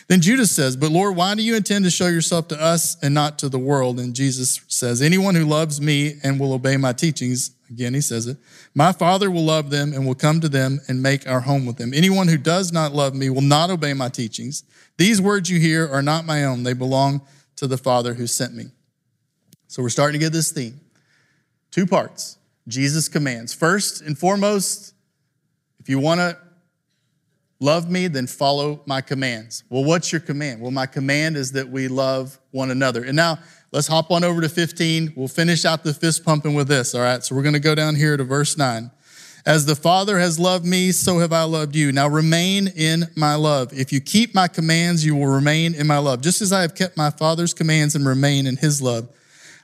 Then 0.06 0.20
Judas 0.20 0.54
says, 0.54 0.76
But 0.76 0.90
Lord, 0.90 1.16
why 1.16 1.34
do 1.34 1.42
you 1.42 1.56
intend 1.56 1.86
to 1.86 1.90
show 1.90 2.08
yourself 2.08 2.48
to 2.48 2.62
us 2.62 2.98
and 3.02 3.14
not 3.14 3.38
to 3.38 3.48
the 3.48 3.58
world? 3.58 3.98
And 3.98 4.14
Jesus 4.14 4.60
says, 4.68 5.00
Anyone 5.00 5.34
who 5.34 5.46
loves 5.46 5.80
me 5.80 6.18
and 6.22 6.38
will 6.38 6.52
obey 6.52 6.76
my 6.76 6.92
teachings, 6.92 7.52
again, 7.70 7.94
he 7.94 8.02
says 8.02 8.26
it, 8.26 8.36
my 8.74 8.92
Father 8.92 9.30
will 9.30 9.46
love 9.46 9.70
them 9.70 9.94
and 9.94 10.06
will 10.06 10.14
come 10.14 10.42
to 10.42 10.50
them 10.50 10.78
and 10.88 11.02
make 11.02 11.26
our 11.26 11.40
home 11.40 11.64
with 11.64 11.78
them. 11.78 11.94
Anyone 11.94 12.28
who 12.28 12.36
does 12.36 12.70
not 12.70 12.92
love 12.92 13.14
me 13.14 13.30
will 13.30 13.40
not 13.40 13.70
obey 13.70 13.94
my 13.94 14.10
teachings. 14.10 14.62
These 14.98 15.22
words 15.22 15.48
you 15.48 15.58
hear 15.58 15.88
are 15.88 16.02
not 16.02 16.26
my 16.26 16.44
own, 16.44 16.64
they 16.64 16.74
belong 16.74 17.22
to 17.56 17.66
the 17.66 17.78
Father 17.78 18.12
who 18.12 18.26
sent 18.26 18.54
me. 18.54 18.66
So 19.68 19.82
we're 19.82 19.90
starting 19.90 20.18
to 20.18 20.24
get 20.24 20.32
this 20.32 20.50
theme. 20.50 20.80
Two 21.70 21.86
parts 21.86 22.38
Jesus' 22.66 23.08
commands. 23.08 23.54
First 23.54 24.02
and 24.02 24.18
foremost, 24.18 24.94
if 25.78 25.88
you 25.88 25.98
want 25.98 26.20
to 26.20 26.36
love 27.60 27.90
me, 27.90 28.08
then 28.08 28.26
follow 28.26 28.80
my 28.86 29.00
commands. 29.00 29.64
Well, 29.68 29.84
what's 29.84 30.12
your 30.12 30.20
command? 30.20 30.60
Well, 30.60 30.70
my 30.70 30.86
command 30.86 31.36
is 31.36 31.52
that 31.52 31.68
we 31.68 31.88
love 31.88 32.38
one 32.50 32.70
another. 32.70 33.04
And 33.04 33.16
now 33.16 33.38
let's 33.72 33.86
hop 33.86 34.10
on 34.10 34.24
over 34.24 34.40
to 34.40 34.48
15. 34.48 35.14
We'll 35.16 35.28
finish 35.28 35.64
out 35.64 35.84
the 35.84 35.94
fist 35.94 36.24
pumping 36.24 36.54
with 36.54 36.68
this, 36.68 36.94
all 36.94 37.00
right? 37.00 37.22
So 37.22 37.34
we're 37.34 37.42
going 37.42 37.54
to 37.54 37.60
go 37.60 37.74
down 37.74 37.94
here 37.94 38.16
to 38.16 38.24
verse 38.24 38.56
9. 38.56 38.90
As 39.46 39.64
the 39.64 39.76
Father 39.76 40.18
has 40.18 40.38
loved 40.38 40.66
me, 40.66 40.92
so 40.92 41.20
have 41.20 41.32
I 41.32 41.44
loved 41.44 41.74
you. 41.74 41.90
Now 41.90 42.08
remain 42.08 42.68
in 42.68 43.04
my 43.16 43.34
love. 43.34 43.72
If 43.72 43.92
you 43.92 44.00
keep 44.00 44.34
my 44.34 44.46
commands, 44.46 45.06
you 45.06 45.16
will 45.16 45.26
remain 45.26 45.74
in 45.74 45.86
my 45.86 45.98
love, 45.98 46.20
just 46.20 46.42
as 46.42 46.52
I 46.52 46.62
have 46.62 46.74
kept 46.74 46.96
my 46.96 47.10
Father's 47.10 47.54
commands 47.54 47.94
and 47.94 48.06
remain 48.06 48.46
in 48.46 48.56
his 48.56 48.82
love. 48.82 49.08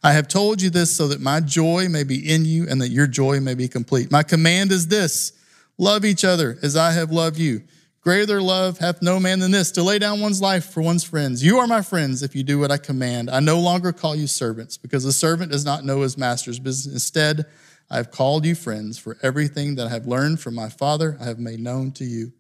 I 0.04 0.12
have 0.12 0.28
told 0.28 0.60
you 0.60 0.68
this 0.68 0.94
so 0.94 1.08
that 1.08 1.22
my 1.22 1.40
joy 1.40 1.88
may 1.88 2.04
be 2.04 2.30
in 2.30 2.44
you 2.44 2.68
and 2.68 2.78
that 2.82 2.90
your 2.90 3.06
joy 3.06 3.40
may 3.40 3.54
be 3.54 3.68
complete. 3.68 4.12
My 4.12 4.22
command 4.22 4.70
is 4.70 4.86
this 4.86 5.32
love 5.78 6.04
each 6.04 6.24
other 6.24 6.58
as 6.62 6.76
I 6.76 6.92
have 6.92 7.10
loved 7.10 7.38
you. 7.38 7.62
Greater 8.02 8.42
love 8.42 8.76
hath 8.76 9.00
no 9.00 9.18
man 9.18 9.38
than 9.38 9.50
this, 9.50 9.70
to 9.72 9.82
lay 9.82 9.98
down 9.98 10.20
one's 10.20 10.42
life 10.42 10.66
for 10.66 10.82
one's 10.82 11.04
friends. 11.04 11.42
You 11.42 11.56
are 11.56 11.66
my 11.66 11.80
friends 11.80 12.22
if 12.22 12.36
you 12.36 12.42
do 12.42 12.58
what 12.58 12.70
I 12.70 12.76
command. 12.76 13.30
I 13.30 13.40
no 13.40 13.58
longer 13.58 13.92
call 13.92 14.14
you 14.14 14.26
servants, 14.26 14.76
because 14.76 15.04
the 15.04 15.12
servant 15.12 15.50
does 15.50 15.64
not 15.64 15.86
know 15.86 16.02
his 16.02 16.18
master's 16.18 16.58
business. 16.58 16.92
Instead, 16.92 17.46
I 17.90 17.96
have 17.96 18.10
called 18.10 18.44
you 18.44 18.54
friends, 18.54 18.98
for 18.98 19.16
everything 19.22 19.76
that 19.76 19.86
I 19.86 19.90
have 19.90 20.06
learned 20.06 20.38
from 20.38 20.54
my 20.54 20.68
Father 20.68 21.16
I 21.18 21.24
have 21.24 21.38
made 21.38 21.60
known 21.60 21.92
to 21.92 22.04
you. 22.04 22.34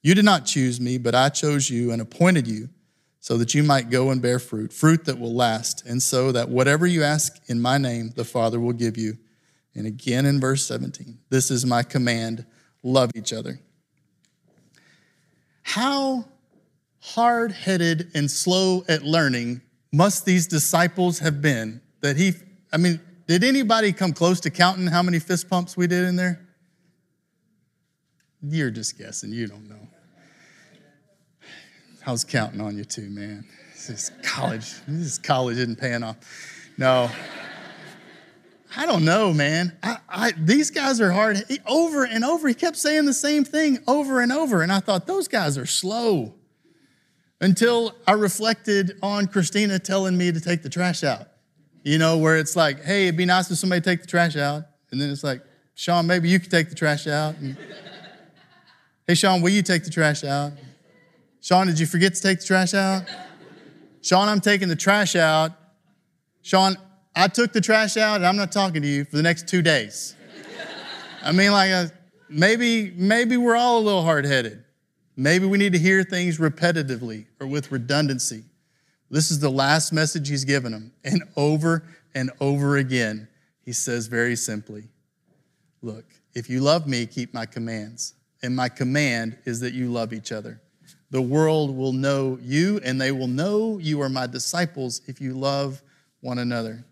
You 0.00 0.14
did 0.14 0.24
not 0.24 0.46
choose 0.46 0.80
me, 0.80 0.96
but 0.96 1.16
I 1.16 1.28
chose 1.28 1.68
you 1.68 1.90
and 1.90 2.00
appointed 2.00 2.46
you 2.46 2.68
so 3.20 3.36
that 3.36 3.54
you 3.54 3.62
might 3.62 3.90
go 3.90 4.10
and 4.10 4.22
bear 4.22 4.38
fruit, 4.38 4.72
fruit 4.72 5.04
that 5.04 5.18
will 5.18 5.34
last, 5.34 5.86
and 5.86 6.02
so 6.02 6.32
that 6.32 6.48
whatever 6.48 6.86
you 6.86 7.02
ask 7.02 7.38
in 7.48 7.60
my 7.60 7.76
name, 7.76 8.10
the 8.16 8.24
Father 8.24 8.58
will 8.58 8.72
give 8.72 8.96
you. 8.96 9.18
And 9.74 9.86
again 9.86 10.26
in 10.26 10.40
verse 10.40 10.66
17, 10.66 11.18
this 11.28 11.50
is 11.50 11.64
my 11.64 11.82
command 11.82 12.46
love 12.82 13.10
each 13.14 13.32
other. 13.32 13.60
How 15.62 16.24
hard 17.00 17.52
headed 17.52 18.10
and 18.14 18.30
slow 18.30 18.84
at 18.88 19.02
learning 19.02 19.60
must 19.92 20.24
these 20.24 20.46
disciples 20.46 21.18
have 21.18 21.42
been 21.42 21.80
that 22.00 22.16
he, 22.16 22.32
I 22.72 22.78
mean, 22.78 23.00
did 23.26 23.44
anybody 23.44 23.92
come 23.92 24.12
close 24.12 24.40
to 24.40 24.50
counting 24.50 24.86
how 24.86 25.02
many 25.02 25.18
fist 25.18 25.48
pumps 25.48 25.76
we 25.76 25.86
did 25.86 26.04
in 26.04 26.16
there? 26.16 26.40
You're 28.42 28.70
just 28.70 28.98
guessing. 28.98 29.30
You 29.30 29.46
don't 29.46 29.68
know. 29.68 29.88
I 32.06 32.12
was 32.12 32.24
counting 32.24 32.60
on 32.60 32.76
you 32.76 32.84
too, 32.84 33.10
man. 33.10 33.44
This 33.72 33.90
is 33.90 34.10
college. 34.22 34.74
This 34.86 35.18
college 35.18 35.58
isn't 35.58 35.78
paying 35.78 36.02
off. 36.02 36.16
No. 36.78 37.10
I 38.76 38.86
don't 38.86 39.04
know, 39.04 39.32
man. 39.32 39.76
I, 39.82 39.98
I, 40.08 40.32
these 40.38 40.70
guys 40.70 41.00
are 41.00 41.10
hard. 41.10 41.42
He, 41.48 41.58
over 41.66 42.04
and 42.04 42.24
over, 42.24 42.46
he 42.48 42.54
kept 42.54 42.76
saying 42.76 43.04
the 43.04 43.12
same 43.12 43.44
thing 43.44 43.80
over 43.88 44.20
and 44.20 44.32
over. 44.32 44.62
And 44.62 44.72
I 44.72 44.80
thought, 44.80 45.06
those 45.06 45.28
guys 45.28 45.58
are 45.58 45.66
slow. 45.66 46.34
Until 47.40 47.94
I 48.06 48.12
reflected 48.12 48.98
on 49.02 49.26
Christina 49.26 49.78
telling 49.78 50.16
me 50.16 50.30
to 50.30 50.40
take 50.40 50.62
the 50.62 50.68
trash 50.68 51.02
out. 51.02 51.26
You 51.82 51.98
know, 51.98 52.18
where 52.18 52.36
it's 52.36 52.54
like, 52.54 52.84
hey, 52.84 53.06
it'd 53.06 53.16
be 53.16 53.24
nice 53.24 53.50
if 53.50 53.58
somebody 53.58 53.80
take 53.80 54.02
the 54.02 54.06
trash 54.06 54.36
out. 54.36 54.64
And 54.90 55.00
then 55.00 55.10
it's 55.10 55.24
like, 55.24 55.42
Sean, 55.74 56.06
maybe 56.06 56.28
you 56.28 56.38
could 56.38 56.50
take 56.50 56.68
the 56.68 56.74
trash 56.74 57.06
out. 57.06 57.36
And, 57.38 57.56
hey, 59.06 59.14
Sean, 59.14 59.40
will 59.40 59.50
you 59.50 59.62
take 59.62 59.84
the 59.84 59.90
trash 59.90 60.22
out? 60.22 60.52
Sean, 61.40 61.66
did 61.66 61.78
you 61.78 61.86
forget 61.86 62.14
to 62.14 62.20
take 62.20 62.40
the 62.40 62.46
trash 62.46 62.74
out? 62.74 63.04
Sean, 64.02 64.28
I'm 64.28 64.40
taking 64.40 64.68
the 64.68 64.76
trash 64.76 65.16
out. 65.16 65.52
Sean, 66.42 66.76
I 67.14 67.28
took 67.28 67.52
the 67.52 67.60
trash 67.60 67.96
out 67.96 68.16
and 68.16 68.26
I'm 68.26 68.36
not 68.36 68.52
talking 68.52 68.82
to 68.82 68.88
you 68.88 69.04
for 69.04 69.16
the 69.16 69.22
next 69.22 69.48
two 69.48 69.62
days. 69.62 70.14
I 71.22 71.32
mean, 71.32 71.52
like, 71.52 71.70
uh, 71.70 71.86
maybe, 72.28 72.92
maybe 72.92 73.36
we're 73.36 73.56
all 73.56 73.78
a 73.78 73.80
little 73.80 74.02
hard 74.02 74.24
headed. 74.24 74.64
Maybe 75.16 75.46
we 75.46 75.58
need 75.58 75.72
to 75.72 75.78
hear 75.78 76.02
things 76.02 76.38
repetitively 76.38 77.26
or 77.40 77.46
with 77.46 77.70
redundancy. 77.72 78.44
This 79.10 79.30
is 79.30 79.40
the 79.40 79.50
last 79.50 79.92
message 79.92 80.28
he's 80.28 80.44
given 80.44 80.72
them. 80.72 80.92
And 81.04 81.24
over 81.36 81.84
and 82.14 82.30
over 82.40 82.76
again, 82.76 83.28
he 83.64 83.72
says 83.72 84.06
very 84.06 84.36
simply 84.36 84.84
Look, 85.82 86.04
if 86.34 86.50
you 86.50 86.60
love 86.60 86.86
me, 86.86 87.06
keep 87.06 87.32
my 87.32 87.46
commands. 87.46 88.14
And 88.42 88.54
my 88.54 88.68
command 88.68 89.38
is 89.44 89.60
that 89.60 89.72
you 89.72 89.90
love 89.90 90.12
each 90.12 90.30
other. 90.30 90.60
The 91.10 91.22
world 91.22 91.76
will 91.76 91.92
know 91.92 92.38
you, 92.40 92.80
and 92.84 93.00
they 93.00 93.12
will 93.12 93.26
know 93.26 93.78
you 93.78 94.00
are 94.00 94.08
my 94.08 94.26
disciples 94.26 95.00
if 95.06 95.20
you 95.20 95.34
love 95.34 95.82
one 96.20 96.38
another. 96.38 96.84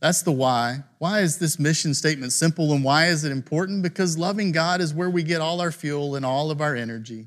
That's 0.00 0.22
the 0.22 0.32
why. 0.32 0.82
Why 0.98 1.20
is 1.20 1.38
this 1.38 1.58
mission 1.58 1.92
statement 1.92 2.32
simple 2.32 2.72
and 2.72 2.82
why 2.82 3.08
is 3.08 3.24
it 3.24 3.32
important? 3.32 3.82
Because 3.82 4.16
loving 4.16 4.50
God 4.50 4.80
is 4.80 4.94
where 4.94 5.10
we 5.10 5.22
get 5.22 5.42
all 5.42 5.60
our 5.60 5.70
fuel 5.70 6.16
and 6.16 6.24
all 6.24 6.50
of 6.50 6.62
our 6.62 6.74
energy 6.74 7.26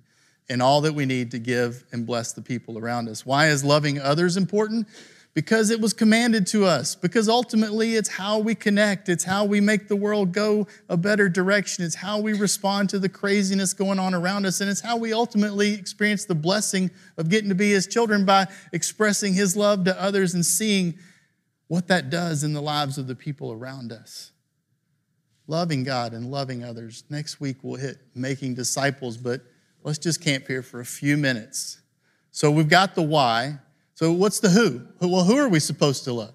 and 0.50 0.62
all 0.62 0.81
that 0.81 0.93
we 0.93 1.05
need 1.05 1.29
to 1.31 1.39
give 1.39 1.83
and 1.91 2.05
bless 2.05 2.33
the 2.33 2.41
people 2.41 2.79
around 2.79 3.07
us. 3.07 3.25
Why 3.25 3.50
is 3.50 3.63
loving 3.63 4.00
others 4.01 4.38
important? 4.38 4.88
Because 5.33 5.71
it 5.71 5.81
was 5.81 5.93
commanded 5.93 6.45
to 6.47 6.65
us. 6.65 6.95
Because 6.95 7.27
ultimately, 7.27 7.95
it's 7.95 8.09
how 8.09 8.37
we 8.37 8.53
connect. 8.53 9.09
It's 9.09 9.23
how 9.23 9.45
we 9.45 9.59
make 9.59 9.87
the 9.87 9.95
world 9.95 10.31
go 10.31 10.67
a 10.89 10.95
better 10.95 11.27
direction. 11.27 11.83
It's 11.83 11.95
how 11.95 12.19
we 12.19 12.33
respond 12.33 12.89
to 12.89 12.99
the 12.99 13.09
craziness 13.09 13.73
going 13.73 13.97
on 13.97 14.13
around 14.13 14.45
us. 14.45 14.61
And 14.61 14.69
it's 14.69 14.81
how 14.81 14.97
we 14.97 15.11
ultimately 15.11 15.73
experience 15.73 16.25
the 16.25 16.35
blessing 16.35 16.91
of 17.17 17.29
getting 17.29 17.49
to 17.49 17.55
be 17.55 17.71
His 17.71 17.87
children 17.87 18.25
by 18.25 18.45
expressing 18.73 19.33
His 19.33 19.55
love 19.55 19.85
to 19.85 19.99
others 19.99 20.35
and 20.35 20.45
seeing 20.45 20.99
what 21.67 21.87
that 21.87 22.11
does 22.11 22.43
in 22.43 22.53
the 22.53 22.61
lives 22.61 22.99
of 22.99 23.07
the 23.07 23.15
people 23.15 23.51
around 23.51 23.91
us. 23.91 24.31
Loving 25.47 25.83
God 25.83 26.13
and 26.13 26.29
loving 26.29 26.63
others. 26.63 27.03
Next 27.09 27.41
week, 27.41 27.57
we'll 27.63 27.79
hit 27.79 27.97
making 28.13 28.53
disciples, 28.53 29.17
but 29.17 29.41
let's 29.83 29.97
just 29.97 30.21
camp 30.21 30.45
here 30.45 30.61
for 30.61 30.79
a 30.79 30.85
few 30.85 31.17
minutes. 31.17 31.81
So 32.29 32.51
we've 32.51 32.69
got 32.69 32.93
the 32.93 33.01
why. 33.01 33.57
So 33.95 34.12
what's 34.12 34.39
the 34.39 34.50
who? 34.50 34.81
Well, 35.00 35.23
who 35.23 35.38
are 35.38 35.50
we 35.50 35.59
supposed 35.59 36.03
to 36.05 36.13
love? 36.13 36.33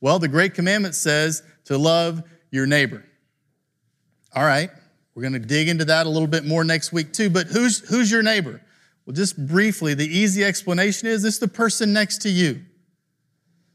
Well, 0.00 0.18
the 0.18 0.28
Great 0.28 0.54
Commandment 0.54 0.94
says 0.94 1.42
to 1.64 1.78
love 1.78 2.22
your 2.50 2.66
neighbor. 2.66 3.04
All 4.34 4.44
right, 4.44 4.70
we're 5.14 5.22
going 5.22 5.34
to 5.34 5.38
dig 5.38 5.68
into 5.68 5.84
that 5.86 6.06
a 6.06 6.08
little 6.08 6.28
bit 6.28 6.44
more 6.44 6.64
next 6.64 6.92
week 6.92 7.12
too. 7.12 7.30
But 7.30 7.46
who's 7.46 7.78
who's 7.88 8.10
your 8.10 8.22
neighbor? 8.22 8.60
Well, 9.06 9.14
just 9.14 9.46
briefly, 9.46 9.94
the 9.94 10.06
easy 10.06 10.44
explanation 10.44 11.08
is 11.08 11.22
this 11.22 11.38
the 11.38 11.48
person 11.48 11.92
next 11.92 12.22
to 12.22 12.28
you. 12.28 12.62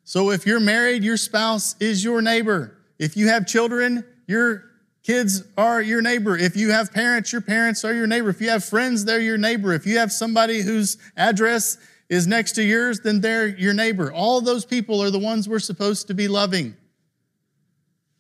So 0.04 0.32
if 0.32 0.46
you're 0.46 0.60
married, 0.60 1.04
your 1.04 1.18
spouse 1.18 1.76
is 1.80 2.04
your 2.04 2.22
neighbor. 2.22 2.78
If 2.98 3.18
you 3.18 3.28
have 3.28 3.46
children, 3.46 4.06
your 4.26 4.64
kids 5.04 5.44
are 5.58 5.82
your 5.82 6.02
neighbor. 6.02 6.38
If 6.38 6.56
you 6.56 6.72
have 6.72 6.94
parents, 6.94 7.32
your 7.32 7.42
parents 7.42 7.84
are 7.84 7.94
your 7.94 8.08
neighbor. 8.08 8.30
If 8.30 8.42
you 8.42 8.50
have 8.50 8.64
friends, 8.64 9.06
they're 9.06 9.20
your 9.20 9.38
neighbor. 9.38 9.74
If 9.74 9.86
you 9.86 9.98
have 10.00 10.12
somebody 10.12 10.62
whose 10.62 10.98
address 11.16 11.78
is 12.10 12.28
next 12.28 12.54
to 12.54 12.64
yours, 12.64 13.02
then 13.02 13.22
they're 13.22 13.48
your 13.48 13.74
neighbor. 13.74 14.12
All 14.12 14.42
those 14.42 14.66
people 14.66 15.02
are 15.04 15.12
the 15.12 15.20
ones 15.20 15.48
we're 15.48 15.60
supposed 15.60 16.08
to 16.08 16.14
be 16.14 16.28
loving. 16.28 16.76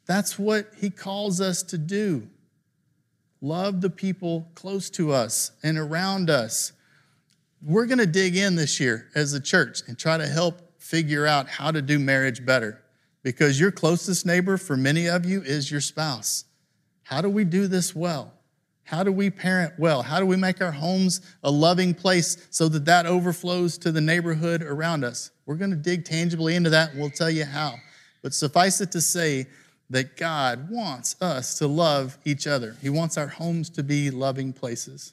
That's 0.06 0.38
what 0.38 0.71
he 0.78 0.89
calls 0.89 1.41
us 1.41 1.63
to 1.63 1.78
do. 1.78 2.28
Love 3.41 3.82
the 3.82 3.89
people 3.89 4.50
close 4.56 4.89
to 4.91 5.12
us 5.12 5.52
and 5.63 5.78
around 5.78 6.30
us. 6.30 6.73
We're 7.62 7.86
going 7.86 8.00
to 8.00 8.06
dig 8.06 8.36
in 8.36 8.56
this 8.56 8.80
year 8.80 9.10
as 9.15 9.34
a 9.34 9.39
church 9.39 9.82
and 9.88 9.97
try 9.97 10.17
to 10.17 10.28
help 10.28 10.82
figure 10.82 11.26
out 11.26 11.47
how 11.47 11.71
to 11.71 11.82
do 11.82 12.00
marriage 12.00 12.45
better 12.45 12.82
because 13.23 13.60
your 13.60 13.71
closest 13.71 14.26
neighbor 14.26 14.58
for 14.58 14.78
many 14.78 15.08
of 15.08 15.26
you 15.26 15.41
is 15.41 15.69
your 15.69 15.82
spouse. 15.82 16.45
How 17.04 17.21
do 17.21 17.30
we 17.30 17.43
do 17.43 17.67
this 17.67 17.95
well? 17.95 18.34
How 18.88 19.04
do 19.04 19.12
we 19.12 19.30
parent 19.30 19.73
well? 19.78 20.02
How 20.02 20.17
do 20.21 20.26
we 20.26 20.38
make 20.38 20.62
our 20.62 20.71
homes 20.71 21.19
a 21.43 21.52
loving 21.52 21.93
place 21.93 22.47
so 22.52 22.69
that 22.69 22.86
that 22.86 23.06
overflows 23.06 23.78
to 23.80 23.91
the 23.91 24.00
neighborhood 24.00 24.62
around 24.62 25.04
us? 25.04 25.32
We're 25.45 25.56
going 25.56 25.71
to 25.71 25.76
dig 25.76 26.06
tangibly 26.06 26.56
into 26.56 26.69
that 26.69 26.91
and 26.91 27.02
we'll 27.02 27.10
tell 27.10 27.30
you 27.30 27.43
how. 27.43 27.76
But 28.21 28.34
suffice 28.34 28.80
it 28.80 28.93
to 28.93 29.02
say 29.02 29.47
that 29.89 30.15
God 30.15 30.69
wants 30.69 31.21
us 31.21 31.58
to 31.60 31.67
love 31.67 32.17
each 32.23 32.47
other. 32.47 32.78
He 32.82 32.89
wants 32.89 33.17
our 33.17 33.28
homes 33.28 33.69
to 33.71 33.84
be 33.84 34.10
loving 34.10 34.54
places. 34.54 35.12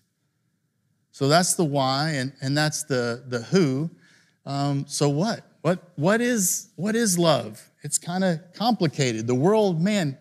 So 1.10 1.26
that's 1.26 1.54
the 1.54 1.64
why 1.64 2.10
and, 2.10 2.32
and 2.40 2.56
that's 2.56 2.84
the, 2.84 3.24
the 3.26 3.40
who. 3.40 3.90
Um, 4.46 4.84
so 4.86 5.08
what? 5.08 5.40
What, 5.62 5.82
what, 5.96 6.20
is, 6.20 6.68
what 6.76 6.94
is 6.94 7.18
love? 7.18 7.60
It's 7.82 7.98
kind 7.98 8.22
of 8.22 8.38
complicated. 8.52 9.26
The 9.26 9.34
world, 9.34 9.82
man, 9.82 10.16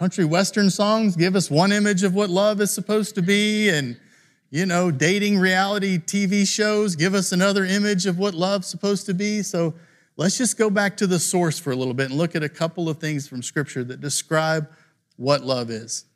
country 0.00 0.24
western 0.24 0.70
songs 0.70 1.14
give 1.14 1.36
us 1.36 1.50
one 1.50 1.70
image 1.70 2.04
of 2.04 2.14
what 2.14 2.30
love 2.30 2.62
is 2.62 2.70
supposed 2.70 3.14
to 3.14 3.20
be, 3.20 3.68
and 3.68 4.00
you 4.48 4.64
know, 4.64 4.90
dating 4.90 5.38
reality 5.38 5.98
TV 5.98 6.48
shows 6.48 6.96
give 6.96 7.12
us 7.12 7.32
another 7.32 7.66
image 7.66 8.06
of 8.06 8.18
what 8.18 8.32
love's 8.32 8.66
supposed 8.66 9.04
to 9.04 9.12
be. 9.12 9.42
So 9.42 9.74
let's 10.16 10.38
just 10.38 10.56
go 10.56 10.70
back 10.70 10.96
to 10.96 11.06
the 11.06 11.18
source 11.18 11.58
for 11.58 11.70
a 11.70 11.76
little 11.76 11.92
bit 11.92 12.08
and 12.08 12.18
look 12.18 12.34
at 12.34 12.42
a 12.42 12.48
couple 12.48 12.88
of 12.88 12.96
things 12.96 13.28
from 13.28 13.42
Scripture 13.42 13.84
that 13.84 14.00
describe 14.00 14.70
what 15.18 15.42
love 15.42 15.68
is. 15.68 16.06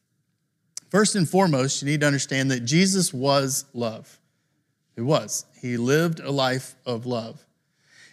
First 0.88 1.14
and 1.14 1.29
foremost, 1.29 1.83
you 1.83 1.87
need 1.87 2.01
to 2.01 2.07
understand 2.07 2.51
that 2.53 2.61
Jesus 2.61 3.12
was 3.12 3.66
love. 3.75 4.18
He 4.94 5.03
was. 5.03 5.44
He 5.61 5.77
lived 5.77 6.20
a 6.20 6.31
life 6.31 6.75
of 6.87 7.05
love. 7.05 7.44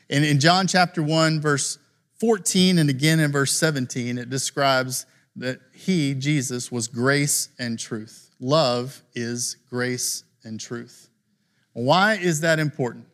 And 0.10 0.25
in 0.25 0.41
John 0.41 0.67
chapter 0.67 1.01
1, 1.01 1.39
verse 1.39 1.77
14, 2.19 2.77
and 2.77 2.89
again 2.89 3.21
in 3.21 3.31
verse 3.31 3.53
17, 3.53 4.17
it 4.17 4.29
describes 4.29 5.05
that 5.36 5.60
he, 5.74 6.13
Jesus, 6.13 6.72
was 6.72 6.88
grace 6.88 7.50
and 7.58 7.80
truth. 7.80 8.30
Love 8.39 9.02
is 9.13 9.58
grace 9.70 10.24
and 10.44 10.60
truth. 10.60 11.10
Why 11.74 12.15
is 12.15 12.41
that 12.41 12.60
important? 12.60 13.06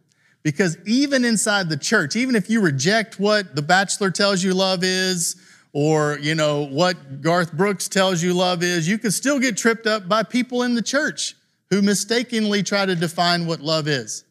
Because 0.44 0.78
even 0.86 1.26
inside 1.26 1.70
the 1.70 1.78
church, 1.78 2.16
even 2.16 2.36
if 2.36 2.50
you 2.50 2.62
reject 2.62 3.20
what 3.20 3.56
the 3.56 3.62
bachelor 3.62 4.10
tells 4.10 4.44
you 4.44 4.54
love 4.54 4.84
is, 4.84 5.36
or 5.74 6.18
you 6.20 6.34
know 6.34 6.66
what 6.68 7.22
Garth 7.22 7.54
Brooks 7.54 7.88
tells 7.88 8.24
you 8.24 8.34
love 8.34 8.64
is, 8.64 8.88
you 8.88 8.98
can 8.98 9.12
still 9.12 9.40
get 9.40 9.58
tripped 9.58 9.86
up 9.86 10.08
by 10.08 10.24
people 10.24 10.64
in 10.64 10.74
the 10.74 10.82
church 10.82 11.36
who 11.70 11.82
mistakenly 11.82 12.64
try 12.64 12.86
to 12.86 12.96
define 12.96 13.46
what 13.46 13.60
love 13.60 13.88
is. 13.88 14.24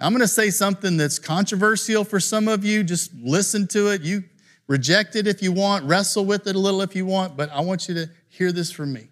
I'm 0.00 0.12
going 0.12 0.20
to 0.20 0.28
say 0.28 0.50
something 0.50 0.96
that's 0.96 1.18
controversial 1.18 2.04
for 2.04 2.20
some 2.20 2.48
of 2.48 2.64
you. 2.64 2.82
Just 2.82 3.12
listen 3.14 3.66
to 3.68 3.88
it. 3.88 4.02
You 4.02 4.24
reject 4.66 5.16
it 5.16 5.26
if 5.26 5.42
you 5.42 5.52
want, 5.52 5.84
wrestle 5.84 6.24
with 6.24 6.46
it 6.46 6.56
a 6.56 6.58
little 6.58 6.82
if 6.82 6.94
you 6.96 7.06
want, 7.06 7.36
but 7.36 7.50
I 7.50 7.60
want 7.60 7.88
you 7.88 7.94
to 7.94 8.10
hear 8.28 8.52
this 8.52 8.70
from 8.70 8.92
me. 8.92 9.08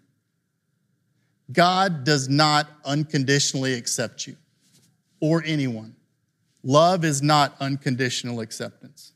God 1.53 2.05
does 2.05 2.29
not 2.29 2.69
unconditionally 2.85 3.75
accept 3.75 4.27
you 4.27 4.37
or 5.21 5.43
anyone. 5.45 5.95
Love 6.63 7.05
is 7.05 7.23
not 7.23 7.55
unconditional 7.61 8.41
acceptance. 8.41 9.13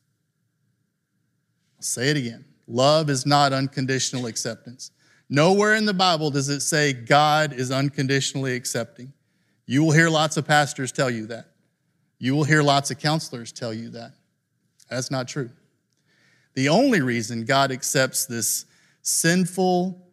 I'll 1.79 1.83
say 1.83 2.11
it 2.11 2.16
again. 2.16 2.44
Love 2.66 3.09
is 3.09 3.24
not 3.24 3.53
unconditional 3.53 4.27
acceptance. 4.27 4.90
Nowhere 5.31 5.74
in 5.74 5.87
the 5.87 5.94
Bible 5.94 6.31
does 6.31 6.48
it 6.48 6.61
say 6.61 6.92
God 6.92 7.53
is 7.53 7.70
unconditionally 7.70 8.55
accepting. 8.55 9.12
You 9.66 9.83
will 9.85 9.92
hear 9.92 10.11
lots 10.11 10.37
of 10.37 10.46
pastors 10.46 10.92
tell 10.92 11.11
you 11.11 11.27
that. 11.27 11.46
You 12.18 12.35
will 12.35 12.44
hear 12.44 12.62
lots 12.62 12.90
of 12.90 12.98
counselors 12.98 13.53
tell 13.53 13.72
you 13.72 13.90
that. 13.90 14.12
That's 14.90 15.11
not 15.11 15.29
true. 15.29 15.51
The 16.59 16.71
only 16.71 17.03
reason 17.03 17.44
God 17.44 17.71
accepts 17.71 18.27
this 18.27 18.66
sinful, 19.03 20.05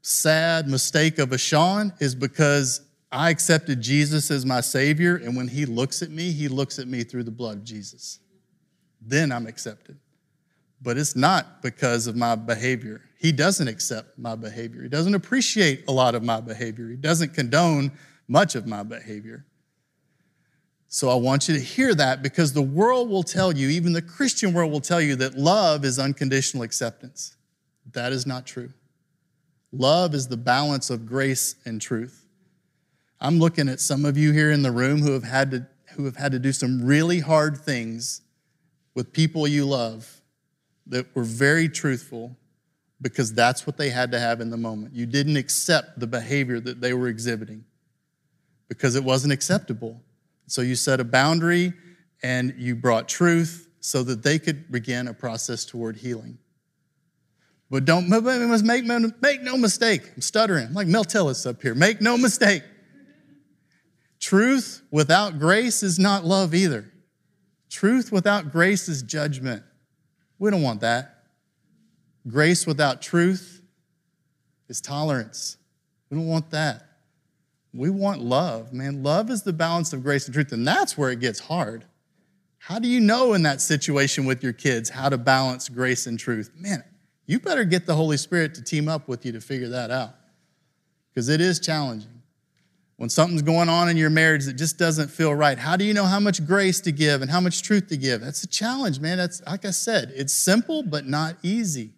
sad 0.00 0.66
mistake 0.66 1.18
of 1.18 1.32
a 1.32 1.38
Sean 1.38 1.92
is 2.00 2.14
because 2.14 2.80
I 3.12 3.28
accepted 3.28 3.82
Jesus 3.82 4.30
as 4.30 4.46
my 4.46 4.62
Savior, 4.62 5.16
and 5.16 5.36
when 5.36 5.48
He 5.48 5.66
looks 5.66 6.00
at 6.00 6.08
me, 6.08 6.32
He 6.32 6.48
looks 6.48 6.78
at 6.78 6.88
me 6.88 7.04
through 7.04 7.24
the 7.24 7.30
blood 7.30 7.58
of 7.58 7.64
Jesus. 7.64 8.20
Then 9.02 9.30
I'm 9.30 9.46
accepted. 9.46 9.98
But 10.80 10.96
it's 10.96 11.14
not 11.14 11.60
because 11.60 12.06
of 12.06 12.16
my 12.16 12.36
behavior. 12.36 13.02
He 13.18 13.30
doesn't 13.30 13.68
accept 13.68 14.18
my 14.18 14.36
behavior. 14.36 14.82
He 14.82 14.88
doesn't 14.88 15.14
appreciate 15.14 15.84
a 15.88 15.92
lot 15.92 16.14
of 16.14 16.22
my 16.22 16.40
behavior. 16.40 16.88
He 16.88 16.96
doesn't 16.96 17.34
condone 17.34 17.92
much 18.28 18.54
of 18.54 18.66
my 18.66 18.82
behavior. 18.82 19.44
So 20.92 21.08
I 21.08 21.14
want 21.14 21.48
you 21.48 21.54
to 21.54 21.60
hear 21.60 21.94
that 21.94 22.20
because 22.20 22.52
the 22.52 22.60
world 22.60 23.10
will 23.10 23.22
tell 23.22 23.56
you, 23.56 23.68
even 23.68 23.92
the 23.92 24.02
Christian 24.02 24.52
world 24.52 24.72
will 24.72 24.80
tell 24.80 25.00
you, 25.00 25.14
that 25.16 25.38
love 25.38 25.84
is 25.84 26.00
unconditional 26.00 26.64
acceptance. 26.64 27.36
That 27.92 28.12
is 28.12 28.26
not 28.26 28.44
true. 28.44 28.70
Love 29.70 30.16
is 30.16 30.26
the 30.26 30.36
balance 30.36 30.90
of 30.90 31.06
grace 31.06 31.54
and 31.64 31.80
truth. 31.80 32.26
I'm 33.20 33.38
looking 33.38 33.68
at 33.68 33.78
some 33.78 34.04
of 34.04 34.18
you 34.18 34.32
here 34.32 34.50
in 34.50 34.62
the 34.62 34.72
room 34.72 35.00
who 35.00 35.12
have 35.12 35.22
had 35.22 35.52
to, 35.52 35.66
who 35.94 36.06
have 36.06 36.16
had 36.16 36.32
to 36.32 36.40
do 36.40 36.50
some 36.50 36.84
really 36.84 37.20
hard 37.20 37.56
things 37.56 38.22
with 38.96 39.12
people 39.12 39.46
you 39.46 39.66
love 39.66 40.20
that 40.88 41.14
were 41.14 41.22
very 41.22 41.68
truthful 41.68 42.36
because 43.00 43.32
that's 43.32 43.64
what 43.64 43.76
they 43.76 43.90
had 43.90 44.10
to 44.10 44.18
have 44.18 44.40
in 44.40 44.50
the 44.50 44.56
moment. 44.56 44.92
You 44.92 45.06
didn't 45.06 45.36
accept 45.36 46.00
the 46.00 46.08
behavior 46.08 46.58
that 46.58 46.80
they 46.80 46.94
were 46.94 47.06
exhibiting 47.06 47.64
because 48.68 48.96
it 48.96 49.04
wasn't 49.04 49.32
acceptable. 49.32 50.02
So 50.50 50.62
you 50.62 50.74
set 50.74 50.98
a 50.98 51.04
boundary 51.04 51.72
and 52.24 52.52
you 52.58 52.74
brought 52.74 53.08
truth 53.08 53.68
so 53.78 54.02
that 54.02 54.24
they 54.24 54.36
could 54.36 54.72
begin 54.72 55.06
a 55.06 55.14
process 55.14 55.64
toward 55.64 55.96
healing. 55.96 56.38
But 57.70 57.84
don't 57.84 58.08
make, 58.08 58.84
make 59.22 59.42
no 59.42 59.56
mistake. 59.56 60.10
I'm 60.16 60.20
stuttering. 60.20 60.66
I'm 60.66 60.74
like 60.74 60.88
Mel 60.88 61.04
Tillis 61.04 61.48
up 61.48 61.62
here. 61.62 61.76
Make 61.76 62.00
no 62.00 62.18
mistake. 62.18 62.64
Truth 64.18 64.82
without 64.90 65.38
grace 65.38 65.84
is 65.84 66.00
not 66.00 66.24
love 66.24 66.52
either. 66.52 66.90
Truth 67.70 68.10
without 68.10 68.50
grace 68.50 68.88
is 68.88 69.02
judgment. 69.02 69.62
We 70.40 70.50
don't 70.50 70.62
want 70.62 70.80
that. 70.80 71.26
Grace 72.26 72.66
without 72.66 73.00
truth 73.00 73.62
is 74.68 74.80
tolerance. 74.80 75.58
We 76.10 76.16
don't 76.16 76.26
want 76.26 76.50
that. 76.50 76.88
We 77.72 77.90
want 77.90 78.20
love, 78.20 78.72
man. 78.72 79.02
Love 79.02 79.30
is 79.30 79.42
the 79.42 79.52
balance 79.52 79.92
of 79.92 80.02
grace 80.02 80.26
and 80.26 80.34
truth, 80.34 80.52
and 80.52 80.66
that's 80.66 80.98
where 80.98 81.10
it 81.10 81.20
gets 81.20 81.38
hard. 81.38 81.84
How 82.58 82.78
do 82.78 82.88
you 82.88 83.00
know 83.00 83.32
in 83.32 83.42
that 83.44 83.60
situation 83.60 84.26
with 84.26 84.42
your 84.42 84.52
kids 84.52 84.90
how 84.90 85.08
to 85.08 85.16
balance 85.16 85.68
grace 85.68 86.06
and 86.06 86.18
truth? 86.18 86.50
Man, 86.56 86.84
you 87.26 87.38
better 87.38 87.64
get 87.64 87.86
the 87.86 87.94
Holy 87.94 88.16
Spirit 88.16 88.54
to 88.56 88.62
team 88.62 88.88
up 88.88 89.08
with 89.08 89.24
you 89.24 89.32
to 89.32 89.40
figure 89.40 89.68
that 89.68 89.90
out 89.90 90.14
because 91.08 91.28
it 91.28 91.40
is 91.40 91.60
challenging. 91.60 92.22
When 92.96 93.08
something's 93.08 93.40
going 93.40 93.70
on 93.70 93.88
in 93.88 93.96
your 93.96 94.10
marriage 94.10 94.44
that 94.44 94.54
just 94.54 94.76
doesn't 94.76 95.08
feel 95.08 95.34
right, 95.34 95.58
how 95.58 95.76
do 95.76 95.84
you 95.84 95.94
know 95.94 96.04
how 96.04 96.20
much 96.20 96.44
grace 96.46 96.80
to 96.82 96.92
give 96.92 97.22
and 97.22 97.30
how 97.30 97.40
much 97.40 97.62
truth 97.62 97.86
to 97.86 97.96
give? 97.96 98.20
That's 98.20 98.42
a 98.42 98.46
challenge, 98.46 99.00
man. 99.00 99.16
That's 99.16 99.40
like 99.46 99.64
I 99.64 99.70
said, 99.70 100.12
it's 100.14 100.34
simple 100.34 100.82
but 100.82 101.06
not 101.06 101.36
easy. 101.42 101.94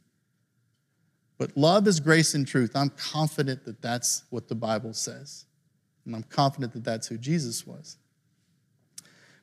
But 1.39 1.57
love 1.57 1.89
is 1.89 1.99
grace 1.99 2.35
and 2.35 2.47
truth. 2.47 2.77
I'm 2.77 2.91
confident 2.91 3.65
that 3.65 3.83
that's 3.83 4.23
what 4.31 4.47
the 4.47 4.55
Bible 4.55 4.93
says. 4.93 5.47
And 6.07 6.15
I'm 6.15 6.25
confident 6.25 6.73
that 6.73 6.85
that's 6.85 7.07
who 7.07 7.19
Jesus 7.19 7.67
was. 7.67 7.97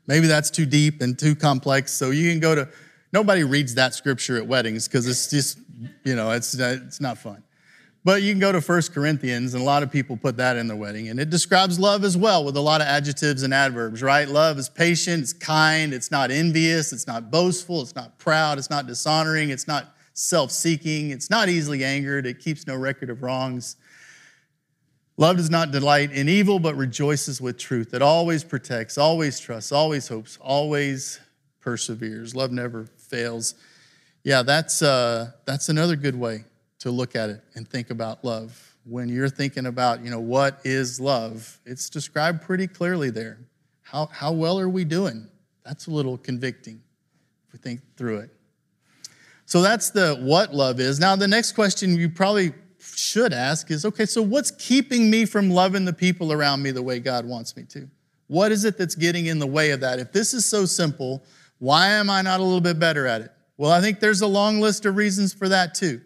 Maybe 0.07 0.27
that's 0.27 0.49
too 0.49 0.65
deep 0.65 1.01
and 1.01 1.17
too 1.17 1.35
complex. 1.35 1.93
So 1.93 2.09
you 2.09 2.29
can 2.31 2.39
go 2.39 2.55
to, 2.55 2.69
nobody 3.13 3.43
reads 3.43 3.75
that 3.75 3.93
scripture 3.93 4.37
at 4.37 4.47
weddings 4.47 4.87
because 4.87 5.07
it's 5.07 5.29
just, 5.29 5.59
you 6.03 6.15
know, 6.15 6.31
it's, 6.31 6.53
it's 6.55 6.99
not 6.99 7.17
fun. 7.17 7.43
But 8.05 8.21
you 8.23 8.31
can 8.31 8.39
go 8.39 8.51
to 8.51 8.61
1 8.61 8.81
Corinthians, 8.93 9.53
and 9.53 9.61
a 9.61 9.65
lot 9.65 9.83
of 9.83 9.91
people 9.91 10.15
put 10.15 10.37
that 10.37 10.55
in 10.55 10.67
their 10.67 10.77
wedding, 10.77 11.09
and 11.09 11.19
it 11.19 11.29
describes 11.29 11.77
love 11.77 12.05
as 12.05 12.15
well 12.15 12.45
with 12.45 12.55
a 12.55 12.61
lot 12.61 12.79
of 12.79 12.87
adjectives 12.87 13.43
and 13.43 13.53
adverbs, 13.53 14.01
right? 14.01 14.27
Love 14.27 14.57
is 14.57 14.69
patient, 14.69 15.21
it's 15.21 15.33
kind, 15.33 15.93
it's 15.93 16.09
not 16.09 16.31
envious, 16.31 16.93
it's 16.93 17.07
not 17.07 17.29
boastful, 17.29 17.81
it's 17.81 17.95
not 17.95 18.17
proud, 18.17 18.57
it's 18.57 18.69
not 18.69 18.87
dishonoring, 18.87 19.49
it's 19.49 19.67
not 19.67 19.95
self 20.13 20.49
seeking, 20.49 21.11
it's 21.11 21.29
not 21.29 21.49
easily 21.49 21.83
angered, 21.83 22.25
it 22.25 22.39
keeps 22.39 22.65
no 22.65 22.75
record 22.75 23.09
of 23.09 23.21
wrongs. 23.21 23.75
Love 25.19 25.35
does 25.35 25.49
not 25.49 25.71
delight 25.71 26.13
in 26.13 26.29
evil, 26.29 26.59
but 26.59 26.77
rejoices 26.77 27.41
with 27.41 27.57
truth. 27.57 27.93
It 27.93 28.01
always 28.01 28.45
protects, 28.45 28.97
always 28.97 29.37
trusts, 29.37 29.73
always 29.73 30.07
hopes, 30.07 30.37
always 30.39 31.19
perseveres. 31.59 32.37
Love 32.37 32.53
never 32.53 32.85
fails. 32.95 33.55
Yeah, 34.23 34.43
that's, 34.43 34.81
uh, 34.81 35.31
that's 35.43 35.67
another 35.67 35.97
good 35.97 36.15
way 36.15 36.45
to 36.79 36.89
look 36.89 37.17
at 37.17 37.29
it 37.29 37.43
and 37.55 37.67
think 37.67 37.89
about 37.89 38.23
love. 38.23 38.77
When 38.85 39.09
you're 39.09 39.27
thinking 39.27 39.65
about, 39.65 40.05
you 40.05 40.09
know, 40.09 40.21
what 40.21 40.61
is 40.63 41.01
love, 41.01 41.59
it's 41.65 41.89
described 41.89 42.41
pretty 42.41 42.67
clearly 42.67 43.09
there. 43.09 43.39
How, 43.81 44.05
how 44.05 44.31
well 44.31 44.57
are 44.57 44.69
we 44.69 44.85
doing? 44.85 45.27
That's 45.65 45.87
a 45.87 45.91
little 45.91 46.17
convicting 46.17 46.79
if 47.45 47.51
we 47.51 47.59
think 47.59 47.81
through 47.97 48.19
it. 48.19 48.29
So 49.45 49.61
that's 49.61 49.89
the 49.89 50.15
what 50.15 50.55
love 50.55 50.79
is. 50.79 50.97
Now, 50.97 51.17
the 51.17 51.27
next 51.27 51.51
question 51.51 51.97
you 51.97 52.07
probably 52.07 52.53
should 52.79 53.33
ask 53.33 53.69
is 53.71 53.85
okay, 53.85 54.05
so 54.05 54.21
what's 54.21 54.51
keeping 54.51 55.09
me 55.09 55.25
from 55.25 55.49
loving 55.49 55.85
the 55.85 55.93
people 55.93 56.31
around 56.31 56.61
me 56.61 56.71
the 56.71 56.81
way 56.81 56.99
God 56.99 57.25
wants 57.25 57.55
me 57.55 57.63
to? 57.69 57.87
What 58.27 58.51
is 58.51 58.65
it 58.65 58.77
that's 58.77 58.95
getting 58.95 59.25
in 59.25 59.39
the 59.39 59.47
way 59.47 59.71
of 59.71 59.79
that? 59.81 59.99
If 59.99 60.11
this 60.11 60.33
is 60.33 60.45
so 60.45 60.65
simple, 60.65 61.23
why 61.57 61.89
am 61.89 62.09
I 62.09 62.21
not 62.21 62.39
a 62.39 62.43
little 62.43 62.61
bit 62.61 62.79
better 62.79 63.07
at 63.07 63.21
it? 63.21 63.31
Well, 63.57 63.71
I 63.71 63.81
think 63.81 63.99
there's 63.99 64.21
a 64.21 64.27
long 64.27 64.59
list 64.59 64.85
of 64.85 64.95
reasons 64.95 65.33
for 65.33 65.49
that 65.49 65.73
too. 65.75 66.01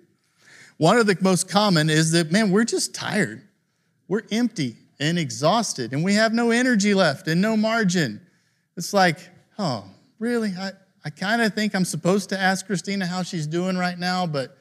One 0.78 0.98
of 0.98 1.06
the 1.06 1.18
most 1.22 1.50
common 1.50 1.90
is 1.90 2.12
that, 2.12 2.32
man, 2.32 2.50
we're 2.50 2.64
just 2.64 2.96
tired. 2.96 3.48
We're 4.08 4.24
empty 4.32 4.78
and 5.00 5.20
exhausted, 5.20 5.94
and 5.94 6.04
we 6.04 6.16
have 6.16 6.34
no 6.34 6.52
energy 6.52 6.94
left 6.94 7.28
and 7.28 7.42
no 7.42 7.56
margin. 7.56 8.22
It's 8.76 8.94
like, 8.94 9.18
oh, 9.60 9.86
really? 10.18 10.54
I, 10.58 10.72
I 11.06 11.10
kind 11.10 11.42
of 11.42 11.54
think 11.54 11.76
I'm 11.76 11.86
supposed 11.86 12.30
to 12.30 12.40
ask 12.40 12.66
Christina 12.66 13.06
how 13.06 13.22
she's 13.22 13.46
doing 13.46 13.78
right 13.78 13.98
now, 14.00 14.26
but 14.26 14.58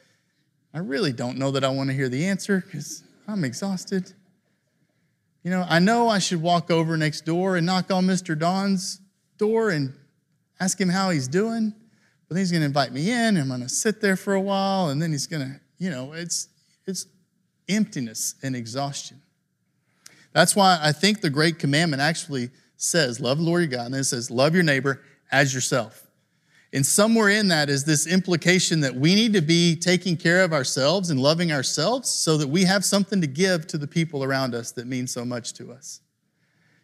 I 0.75 0.79
really 0.79 1.13
don't 1.13 1.39
know 1.39 1.51
that 1.51 1.65
I 1.65 1.69
want 1.69 1.91
to 1.91 1.95
hear 1.95 2.09
the 2.09 2.27
answer 2.27 2.63
because 2.65 3.03
I'm 3.29 3.45
exhausted. 3.45 4.13
You 5.43 5.51
know, 5.51 5.67
I 5.69 5.81
know 5.81 6.09
I 6.09 6.19
should 6.19 6.41
walk 6.41 6.71
over 6.71 6.97
next 6.97 7.23
door 7.23 7.57
and 7.57 7.67
knock 7.67 7.91
on 7.91 8.07
Mr. 8.07 8.39
Don's 8.39 9.01
door 9.39 9.71
and 9.71 9.93
ask 10.61 10.81
him 10.81 10.89
how 10.89 11.11
he's 11.11 11.29
doing, 11.29 11.75
but 12.29 12.35
then 12.35 12.39
he's 12.39 12.53
going 12.53 12.61
to 12.61 12.67
invite 12.67 12.93
me 12.93 13.11
in. 13.11 13.37
And 13.37 13.39
I'm 13.41 13.49
going 13.49 13.61
to 13.61 13.69
sit 13.69 14.01
there 14.01 14.17
for 14.17 14.35
a 14.35 14.41
while, 14.41 14.89
and 14.89 15.03
then 15.03 15.13
he's 15.13 15.27
going 15.27 15.43
to, 15.43 15.61
you 15.79 15.91
know, 15.91 16.13
it's 16.13 16.49
it's 16.87 17.07
emptiness 17.69 18.35
and 18.43 18.57
exhaustion. 18.57 19.21
That's 20.33 20.57
why 20.57 20.79
I 20.81 20.93
think 20.93 21.21
the 21.21 21.31
great 21.31 21.59
commandment 21.59 22.01
actually 22.01 22.51
says, 22.77 23.21
"Love 23.21 23.39
the 23.39 23.45
Lord 23.45 23.63
your 23.63 23.69
God," 23.69 23.87
and 23.87 23.95
then 23.95 24.01
it 24.01 24.05
says, 24.05 24.31
"Love 24.31 24.55
your 24.55 24.65
neighbor 24.65 25.03
as 25.31 25.53
yourself." 25.53 26.02
And 26.75 26.87
somewhere 26.87 27.29
in 27.29 27.49
that 27.49 27.69
is 27.69 27.85
this 27.85 28.07
implication 28.07 28.81
that 28.81 28.95
we 28.95 29.15
need 29.15 29.35
to 29.35 29.43
be 29.43 29.77
taking 29.77 30.17
care 30.17 30.43
of 30.43 30.55
ourselves 30.55 31.11
and 31.11 31.21
loving 31.21 31.53
ourselves 31.53 32.09
so 32.09 32.39
that 32.39 32.49
we 32.49 32.65
have 32.65 32.85
something 32.85 33.21
to 33.21 33.27
give 33.27 33.67
to 33.69 33.79
the 33.79 33.87
people 33.87 34.25
around 34.25 34.55
us 34.55 34.73
that 34.73 34.87
mean 34.87 35.07
so 35.07 35.25
much 35.25 35.53
to 35.55 35.71
us. 35.71 36.01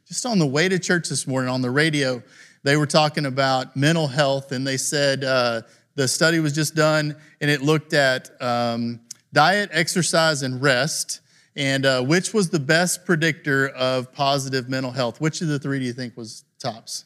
Just 0.06 0.26
on 0.26 0.38
the 0.38 0.46
way 0.46 0.68
to 0.68 0.78
church 0.78 1.08
this 1.08 1.26
morning 1.26 1.50
on 1.50 1.62
the 1.62 1.70
radio, 1.70 2.22
they 2.64 2.76
were 2.76 2.86
talking 2.86 3.24
about 3.24 3.76
mental 3.76 4.06
health, 4.06 4.52
and 4.52 4.66
they 4.66 4.76
said 4.76 5.24
uh, 5.24 5.62
the 5.94 6.06
study 6.06 6.38
was 6.38 6.54
just 6.54 6.74
done 6.74 7.16
and 7.40 7.50
it 7.50 7.62
looked 7.62 7.92
at 7.92 8.30
um, 8.42 9.00
diet, 9.32 9.70
exercise, 9.72 10.42
and 10.42 10.60
rest. 10.60 11.20
And 11.56 11.84
uh, 11.86 12.02
which 12.02 12.32
was 12.32 12.50
the 12.50 12.60
best 12.60 13.04
predictor 13.04 13.68
of 13.70 14.12
positive 14.12 14.68
mental 14.68 14.92
health? 14.92 15.20
Which 15.20 15.40
of 15.40 15.48
the 15.48 15.58
three 15.58 15.78
do 15.78 15.84
you 15.84 15.92
think 15.92 16.16
was 16.16 16.44
tops? 16.60 17.04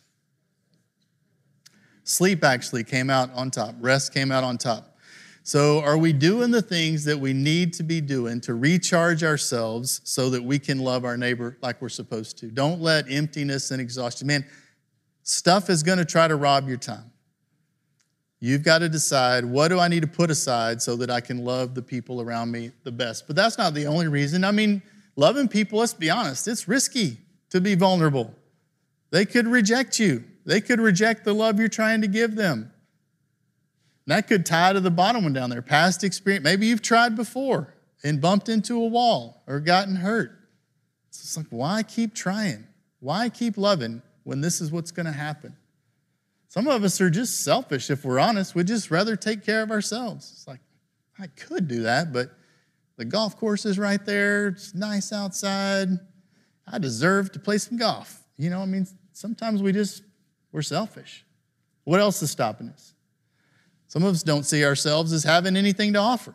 Sleep 2.04 2.44
actually 2.44 2.84
came 2.84 3.10
out 3.10 3.32
on 3.34 3.50
top, 3.50 3.74
rest 3.80 4.12
came 4.12 4.32
out 4.32 4.44
on 4.44 4.58
top. 4.58 4.96
So, 5.44 5.80
are 5.80 5.98
we 5.98 6.12
doing 6.12 6.52
the 6.52 6.62
things 6.62 7.04
that 7.04 7.18
we 7.18 7.32
need 7.32 7.72
to 7.74 7.82
be 7.82 8.00
doing 8.00 8.40
to 8.42 8.54
recharge 8.54 9.24
ourselves 9.24 10.00
so 10.04 10.30
that 10.30 10.42
we 10.42 10.60
can 10.60 10.78
love 10.78 11.04
our 11.04 11.16
neighbor 11.16 11.58
like 11.62 11.82
we're 11.82 11.88
supposed 11.88 12.38
to? 12.38 12.46
Don't 12.46 12.80
let 12.80 13.10
emptiness 13.10 13.72
and 13.72 13.80
exhaustion, 13.80 14.28
man, 14.28 14.46
stuff 15.24 15.68
is 15.68 15.82
going 15.82 15.98
to 15.98 16.04
try 16.04 16.28
to 16.28 16.36
rob 16.36 16.68
your 16.68 16.76
time. 16.76 17.10
You've 18.38 18.62
got 18.62 18.78
to 18.78 18.88
decide 18.88 19.44
what 19.44 19.68
do 19.68 19.78
I 19.78 19.88
need 19.88 20.02
to 20.02 20.08
put 20.08 20.30
aside 20.30 20.82
so 20.82 20.96
that 20.96 21.10
I 21.10 21.20
can 21.20 21.44
love 21.44 21.74
the 21.74 21.82
people 21.82 22.20
around 22.20 22.50
me 22.50 22.72
the 22.82 22.90
best. 22.90 23.26
But 23.26 23.36
that's 23.36 23.56
not 23.56 23.74
the 23.74 23.86
only 23.86 24.08
reason. 24.08 24.44
I 24.44 24.50
mean, 24.50 24.82
loving 25.16 25.48
people, 25.48 25.78
let's 25.78 25.94
be 25.94 26.10
honest, 26.10 26.48
it's 26.48 26.66
risky 26.66 27.18
to 27.50 27.60
be 27.60 27.74
vulnerable. 27.74 28.34
They 29.10 29.26
could 29.26 29.46
reject 29.46 29.98
you. 29.98 30.24
They 30.44 30.61
could 30.61 30.81
reject 30.81 31.24
the 31.24 31.35
love 31.35 31.59
you're 31.59 31.68
trying 31.68 32.00
to 32.02 32.09
give 32.09 32.35
them. 32.35 32.72
And 34.07 34.16
that 34.16 34.26
could 34.26 34.44
tie 34.44 34.72
to 34.72 34.81
the 34.81 34.90
bottom 34.90 35.22
one 35.22 35.33
down 35.33 35.50
there. 35.50 35.62
Past 35.62 36.02
experience. 36.02 36.42
Maybe 36.42 36.66
you've 36.66 36.83
tried 36.83 37.14
before 37.14 37.74
and 38.02 38.20
bumped 38.20 38.48
into 38.48 38.74
a 38.74 38.87
wall 38.87 39.42
or 39.46 39.61
gotten 39.61 39.96
hurt. 39.96 40.31
So 41.11 41.20
it's 41.22 41.37
like, 41.37 41.46
why 41.50 41.83
keep 41.83 42.14
trying? 42.14 42.66
Why 43.00 43.28
keep 43.28 43.57
loving 43.57 44.02
when 44.24 44.40
this 44.40 44.61
is 44.61 44.72
what's 44.72 44.90
going 44.90 45.07
to 45.07 45.12
happen? 45.12 45.57
Some 46.48 46.68
of 46.68 46.85
us 46.85 47.00
are 47.00 47.11
just 47.11 47.44
selfish, 47.44 47.90
if 47.90 48.05
we're 48.05 48.18
honest. 48.18 48.55
We'd 48.55 48.66
just 48.66 48.90
rather 48.90 49.16
take 49.16 49.44
care 49.44 49.62
of 49.62 49.70
ourselves. 49.70 50.31
It's 50.33 50.46
like, 50.48 50.61
I 51.18 51.28
could 51.28 51.68
do 51.68 51.83
that, 51.83 52.12
but 52.12 52.31
the 52.96 53.05
golf 53.05 53.37
course 53.37 53.64
is 53.64 53.78
right 53.78 54.05
there. 54.05 54.48
It's 54.48 54.74
nice 54.74 55.12
outside. 55.12 55.88
I 56.66 56.78
deserve 56.78 57.33
to 57.33 57.38
play 57.38 57.59
some 57.59 57.78
golf. 57.78 58.22
You 58.37 58.50
know, 58.50 58.61
I 58.61 58.66
mean, 58.66 58.87
sometimes 59.12 59.62
we 59.62 59.72
just, 59.72 60.02
we're 60.52 60.62
selfish. 60.62 61.24
What 61.84 62.00
else 62.00 62.22
is 62.22 62.30
stopping 62.30 62.68
us? 62.68 62.94
Some 63.88 64.04
of 64.04 64.14
us 64.14 64.22
don't 64.22 64.44
see 64.44 64.64
ourselves 64.64 65.12
as 65.12 65.24
having 65.24 65.56
anything 65.56 65.92
to 65.94 65.98
offer. 65.98 66.34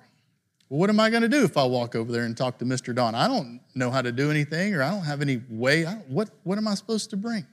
Well, 0.70 0.80
what 0.80 0.90
am 0.90 1.00
I 1.00 1.10
going 1.10 1.22
to 1.22 1.30
do 1.30 1.44
if 1.44 1.56
I 1.56 1.64
walk 1.64 1.96
over 1.96 2.12
there 2.12 2.24
and 2.24 2.36
talk 2.36 2.58
to 2.60 2.66
Mr. 2.66 2.94
Don? 2.94 3.16
I 3.16 3.28
don't 3.28 3.62
know 3.74 3.90
how 3.90 4.02
to 4.02 4.12
do 4.12 4.30
anything 4.30 4.76
or 4.76 4.84
I 4.84 4.90
don't 4.90 5.06
have 5.06 5.22
any 5.22 5.42
way. 5.50 5.86
what, 6.08 6.30
what 6.44 6.58
am 6.58 6.68
I 6.68 6.76
supposed 6.76 7.10
to 7.12 7.18
bring? 7.18 7.46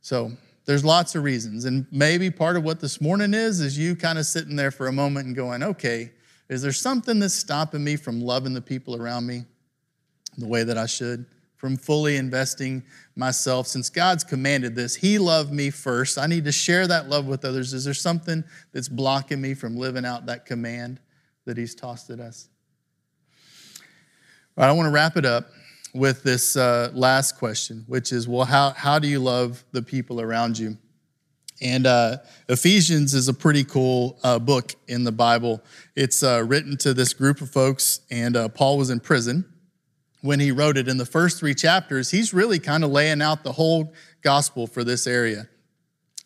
So 0.00 0.32
there's 0.66 0.84
lots 0.84 1.14
of 1.14 1.22
reasons. 1.22 1.64
And 1.64 1.86
maybe 1.90 2.30
part 2.30 2.56
of 2.56 2.64
what 2.64 2.80
this 2.80 3.00
morning 3.00 3.32
is, 3.32 3.60
is 3.60 3.78
you 3.78 3.94
kind 3.94 4.18
of 4.18 4.26
sitting 4.26 4.56
there 4.56 4.70
for 4.70 4.88
a 4.88 4.92
moment 4.92 5.26
and 5.26 5.36
going, 5.36 5.62
okay, 5.62 6.12
is 6.48 6.62
there 6.62 6.72
something 6.72 7.18
that's 7.20 7.34
stopping 7.34 7.82
me 7.82 7.96
from 7.96 8.20
loving 8.20 8.52
the 8.52 8.60
people 8.60 9.00
around 9.00 9.26
me 9.26 9.44
the 10.36 10.46
way 10.46 10.64
that 10.64 10.76
I 10.76 10.86
should? 10.86 11.26
From 11.56 11.76
fully 11.76 12.16
investing 12.16 12.82
myself. 13.14 13.66
Since 13.66 13.88
God's 13.88 14.24
commanded 14.24 14.74
this, 14.74 14.94
He 14.94 15.18
loved 15.18 15.52
me 15.52 15.70
first. 15.70 16.18
I 16.18 16.26
need 16.26 16.44
to 16.44 16.52
share 16.52 16.86
that 16.86 17.08
love 17.08 17.26
with 17.26 17.44
others. 17.44 17.72
Is 17.72 17.84
there 17.84 17.94
something 17.94 18.44
that's 18.72 18.88
blocking 18.88 19.40
me 19.40 19.54
from 19.54 19.76
living 19.76 20.04
out 20.04 20.26
that 20.26 20.44
command 20.44 21.00
that 21.46 21.56
He's 21.56 21.74
tossed 21.74 22.10
at 22.10 22.20
us? 22.20 22.48
I 24.58 24.72
want 24.72 24.86
to 24.86 24.90
wrap 24.90 25.16
it 25.16 25.26
up 25.26 25.50
with 25.94 26.22
this 26.22 26.56
uh, 26.56 26.90
last 26.94 27.38
question, 27.38 27.84
which 27.86 28.12
is 28.12 28.28
well, 28.28 28.44
how, 28.44 28.70
how 28.70 28.98
do 28.98 29.08
you 29.08 29.18
love 29.18 29.64
the 29.72 29.82
people 29.82 30.20
around 30.20 30.58
you? 30.58 30.76
And 31.60 31.86
uh, 31.86 32.18
Ephesians 32.48 33.14
is 33.14 33.28
a 33.28 33.34
pretty 33.34 33.64
cool 33.64 34.18
uh, 34.22 34.38
book 34.38 34.74
in 34.88 35.04
the 35.04 35.12
Bible. 35.12 35.62
It's 35.94 36.22
uh, 36.22 36.44
written 36.46 36.76
to 36.78 36.92
this 36.92 37.14
group 37.14 37.40
of 37.40 37.50
folks, 37.50 38.00
and 38.10 38.36
uh, 38.36 38.48
Paul 38.48 38.76
was 38.76 38.90
in 38.90 39.00
prison 39.00 39.44
when 40.26 40.40
he 40.40 40.52
wrote 40.52 40.76
it. 40.76 40.88
In 40.88 40.98
the 40.98 41.06
first 41.06 41.38
three 41.38 41.54
chapters, 41.54 42.10
he's 42.10 42.34
really 42.34 42.58
kind 42.58 42.84
of 42.84 42.90
laying 42.90 43.22
out 43.22 43.44
the 43.44 43.52
whole 43.52 43.92
gospel 44.22 44.66
for 44.66 44.84
this 44.84 45.06
area. 45.06 45.48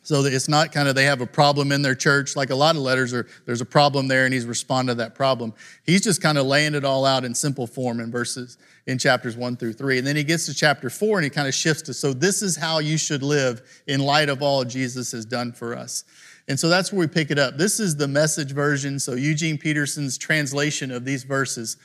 So 0.03 0.23
that 0.23 0.33
it's 0.33 0.49
not 0.49 0.73
kind 0.73 0.89
of 0.89 0.95
they 0.95 1.05
have 1.05 1.21
a 1.21 1.27
problem 1.27 1.71
in 1.73 1.83
their 1.83 1.95
church, 1.95 2.35
like 2.35 2.49
a 2.49 2.55
lot 2.55 2.75
of 2.75 2.81
letters 2.81 3.13
are, 3.13 3.29
there's 3.45 3.61
a 3.61 3.67
problem 3.67 4.09
there 4.09 4.25
and 4.25 4.33
he's 4.33 4.47
responding 4.47 4.97
to 4.97 5.03
that 5.03 5.15
problem. 5.15 5.53
He's 5.85 6.01
just 6.01 6.23
kind 6.23 6.39
of 6.39 6.47
laying 6.47 6.75
it 6.75 6.87
all 6.87 7.05
out 7.05 7.23
in 7.23 7.35
simple 7.35 7.67
form 7.67 8.01
in 8.01 8.11
verses 8.11 8.57
in 8.87 8.97
chapters 8.97 9.37
one 9.37 9.57
through 9.57 9.75
three. 9.75 9.99
And 9.99 10.07
then 10.07 10.17
he 10.17 10.25
gets 10.25 10.47
to 10.47 10.55
chapter 10.55 10.89
four 10.89 11.19
and 11.19 11.25
he 11.25 11.31
kind 11.31 11.47
of 11.47 11.55
shifts 11.55 11.83
to, 11.83 11.95
so 11.95 12.15
this 12.15 12.41
is 12.41 12.57
how 12.57 12.79
you 12.79 12.97
should 12.97 13.23
live 13.23 13.61
in 13.87 14.01
light 14.01 14.31
of 14.31 14.43
all 14.43 14.65
Jesus 14.65 15.13
has 15.13 15.27
done 15.27 15.53
for 15.53 15.77
us. 15.77 16.05
And 16.49 16.59
so 16.59 16.71
that's 16.71 16.93
where 16.93 17.01
we 17.01 17.07
pick 17.07 17.31
it 17.31 17.39
up. 17.39 17.59
This 17.59 17.79
is 17.79 17.95
the 17.95 18.09
message 18.09 18.53
version. 18.53 18.99
So 18.99 19.13
Eugene 19.13 19.59
Peterson's 19.59 20.17
translation 20.17 20.91
of 20.91 21.05
these 21.05 21.25
verses, 21.25 21.77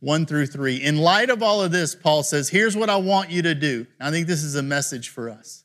one 0.00 0.26
through 0.26 0.46
three. 0.46 0.76
In 0.76 0.96
light 0.96 1.30
of 1.30 1.42
all 1.42 1.62
of 1.62 1.70
this, 1.70 1.94
Paul 1.94 2.22
says, 2.22 2.48
here's 2.48 2.76
what 2.76 2.90
I 2.90 2.96
want 2.96 3.30
you 3.30 3.42
to 3.42 3.54
do. 3.54 3.86
I 4.00 4.10
think 4.10 4.26
this 4.26 4.42
is 4.42 4.56
a 4.56 4.62
message 4.62 5.10
for 5.10 5.30
us. 5.30 5.64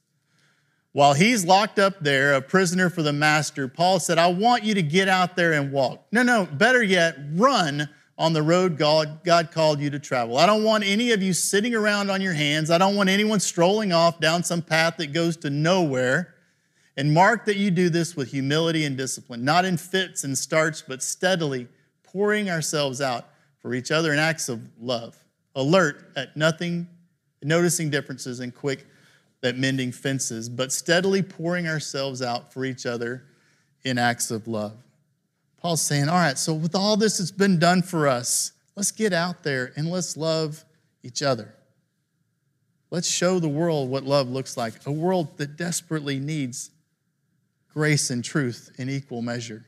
While 0.91 1.13
he's 1.13 1.43
locked 1.43 1.80
up 1.80 2.00
there, 2.00 2.34
a 2.34 2.41
prisoner 2.41 2.89
for 2.89 3.02
the 3.02 3.12
master, 3.12 3.67
Paul 3.67 4.00
said, 4.00 4.17
I 4.17 4.28
want 4.28 4.63
you 4.63 4.74
to 4.76 4.82
get 4.82 5.10
out 5.10 5.36
there 5.36 5.54
and 5.54 5.71
walk. 5.71 6.06
No, 6.12 6.24
no, 6.24 6.45
better 6.45 6.82
yet, 6.82 7.17
run 7.34 7.89
on 8.17 8.32
the 8.32 8.41
road 8.41 8.78
God, 8.78 9.24
God 9.26 9.52
called 9.52 9.82
you 9.82 9.89
to 9.89 10.00
travel. 10.00 10.38
I 10.38 10.45
don't 10.45 10.63
want 10.63 10.86
any 10.86 11.12
of 11.12 11.21
you 11.21 11.34
sitting 11.34 11.76
around 11.76 12.10
on 12.10 12.21
your 12.21 12.34
hands. 12.34 12.71
I 12.71 12.78
don't 12.78 12.95
want 12.95 13.10
anyone 13.10 13.41
strolling 13.41 13.91
off 13.91 14.21
down 14.21 14.43
some 14.43 14.62
path 14.62 14.95
that 14.98 15.12
goes 15.12 15.36
to 15.38 15.50
nowhere. 15.50 16.34
And 16.95 17.13
mark 17.13 17.43
that 17.45 17.58
you 17.58 17.71
do 17.71 17.89
this 17.89 18.15
with 18.15 18.32
humility 18.32 18.86
and 18.86 18.95
discipline, 18.95 19.43
not 19.43 19.65
in 19.65 19.76
fits 19.76 20.24
and 20.24 20.38
starts, 20.38 20.82
but 20.82 21.04
steadily 21.04 21.67
pouring 22.04 22.50
ourselves 22.50 23.02
out 23.02 23.28
for 23.65 23.73
each 23.73 23.89
other 23.89 24.13
in 24.13 24.19
acts 24.19 24.47
of 24.47 24.62
love, 24.80 25.17
alert 25.56 26.12
at 26.15 26.38
nothing, 26.38 26.88
noticing 27.41 27.89
differences, 27.89 28.39
and 28.39 28.54
quick 28.54 28.86
at 29.41 29.58
mending 29.58 29.91
fences, 29.91 30.47
but 30.47 30.71
steadily 30.71 31.23
pouring 31.23 31.67
ourselves 31.67 32.21
out 32.21 32.54
for 32.54 32.63
each 32.63 32.86
other 32.86 33.23
in 33.84 33.97
acts 33.97 34.30
of 34.30 34.47
love. 34.47 34.73
Paul's 35.58 35.82
saying, 35.82 36.10
all 36.10 36.15
right, 36.15 36.38
so 36.38 36.54
with 36.54 36.75
all 36.75 36.95
this 36.95 37.17
that's 37.17 37.32
been 37.32 37.58
done 37.58 37.82
for 37.82 38.08
us, 38.08 38.51
let's 38.75 38.91
get 38.91 39.13
out 39.13 39.41
there 39.41 39.73
and 39.75 39.89
let's 39.89 40.15
love 40.15 40.63
each 41.01 41.23
other. 41.23 41.51
Let's 42.91 43.10
show 43.10 43.39
the 43.39 43.49
world 43.49 43.89
what 43.89 44.04
love 44.04 44.30
looks 44.30 44.58
like, 44.58 44.73
a 44.86 44.91
world 44.91 45.39
that 45.39 45.58
desperately 45.58 46.19
needs 46.19 46.69
grace 47.73 48.12
and 48.12 48.23
truth 48.23 48.75
in 48.78 48.91
equal 48.91 49.23
measure. 49.23 49.65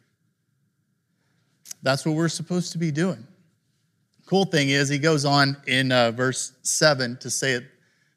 That's 1.82 2.06
what 2.06 2.14
we're 2.14 2.30
supposed 2.30 2.74
to 2.74 2.78
be 2.78 2.92
doing. 2.92 3.26
Cool 4.28 4.46
thing 4.46 4.70
is, 4.70 4.90
he 4.90 5.00
goes 5.00 5.26
on 5.26 5.58
in 5.66 5.92
uh, 5.92 6.12
verse 6.12 6.52
7 6.62 7.18
to 7.22 7.30
say 7.30 7.54
it 7.54 7.64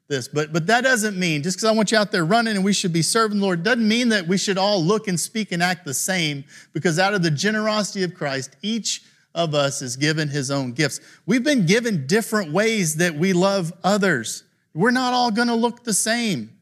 this. 0.09 0.27
But, 0.27 0.53
but 0.53 0.67
that 0.67 0.83
doesn't 0.83 1.17
mean, 1.17 1.41
just 1.41 1.57
because 1.57 1.69
I 1.69 1.71
want 1.71 1.91
you 1.91 1.97
out 1.97 2.11
there 2.11 2.25
running 2.25 2.55
and 2.55 2.65
we 2.65 2.73
should 2.73 2.93
be 2.93 3.01
serving 3.01 3.39
the 3.39 3.45
Lord, 3.45 3.63
doesn't 3.63 3.87
mean 3.87 4.09
that 4.09 4.27
we 4.27 4.37
should 4.37 4.57
all 4.59 4.83
look 4.83 5.07
and 5.07 5.19
speak 5.19 5.51
and 5.53 5.63
act 5.63 5.85
the 5.85 5.93
same, 5.93 6.43
because 6.73 6.99
out 6.99 7.15
of 7.15 7.23
the 7.23 7.31
generosity 7.31 8.03
of 8.03 8.13
Christ, 8.13 8.57
each 8.61 9.03
of 9.33 9.55
us 9.55 9.81
is 9.81 9.95
given 9.95 10.27
his 10.27 10.51
own 10.51 10.73
gifts. 10.73 10.99
We've 11.25 11.43
been 11.43 11.65
given 11.65 12.05
different 12.05 12.51
ways 12.51 12.97
that 12.97 13.15
we 13.15 13.31
love 13.31 13.71
others. 13.83 14.43
We're 14.73 14.91
not 14.91 15.13
all 15.13 15.31
going 15.31 15.47
to 15.47 15.55
look 15.55 15.85
the 15.85 15.93
same. 15.93 16.57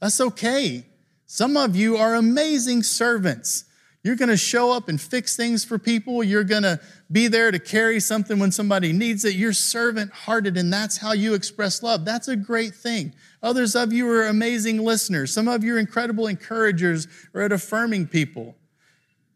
That's 0.00 0.20
okay. 0.20 0.86
Some 1.26 1.58
of 1.58 1.76
you 1.76 1.98
are 1.98 2.14
amazing 2.14 2.82
servants. 2.82 3.66
You're 4.04 4.16
going 4.16 4.30
to 4.30 4.36
show 4.36 4.72
up 4.72 4.88
and 4.88 5.00
fix 5.00 5.36
things 5.36 5.64
for 5.64 5.78
people. 5.78 6.24
You're 6.24 6.42
going 6.42 6.64
to 6.64 6.80
be 7.10 7.28
there 7.28 7.52
to 7.52 7.58
carry 7.60 8.00
something 8.00 8.38
when 8.38 8.50
somebody 8.50 8.92
needs 8.92 9.24
it. 9.24 9.34
You're 9.34 9.52
servant 9.52 10.12
hearted, 10.12 10.56
and 10.56 10.72
that's 10.72 10.96
how 10.96 11.12
you 11.12 11.34
express 11.34 11.82
love. 11.84 12.04
That's 12.04 12.26
a 12.26 12.34
great 12.34 12.74
thing. 12.74 13.14
Others 13.44 13.76
of 13.76 13.92
you 13.92 14.08
are 14.10 14.26
amazing 14.26 14.78
listeners. 14.78 15.32
Some 15.32 15.46
of 15.46 15.62
you 15.62 15.76
are 15.76 15.78
incredible 15.78 16.26
encouragers 16.26 17.06
or 17.32 17.42
at 17.42 17.52
affirming 17.52 18.08
people. 18.08 18.56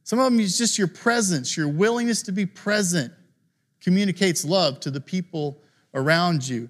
Some 0.02 0.18
of 0.18 0.24
them 0.24 0.40
is 0.40 0.59
just 0.59 0.79
your 0.79 0.88
presence, 0.88 1.57
your 1.57 1.68
willingness 1.68 2.22
to 2.22 2.33
be 2.33 2.46
present 2.46 3.12
communicates 3.81 4.44
love 4.44 4.81
to 4.81 4.90
the 4.90 5.00
people 5.00 5.62
around 5.94 6.46
you. 6.46 6.68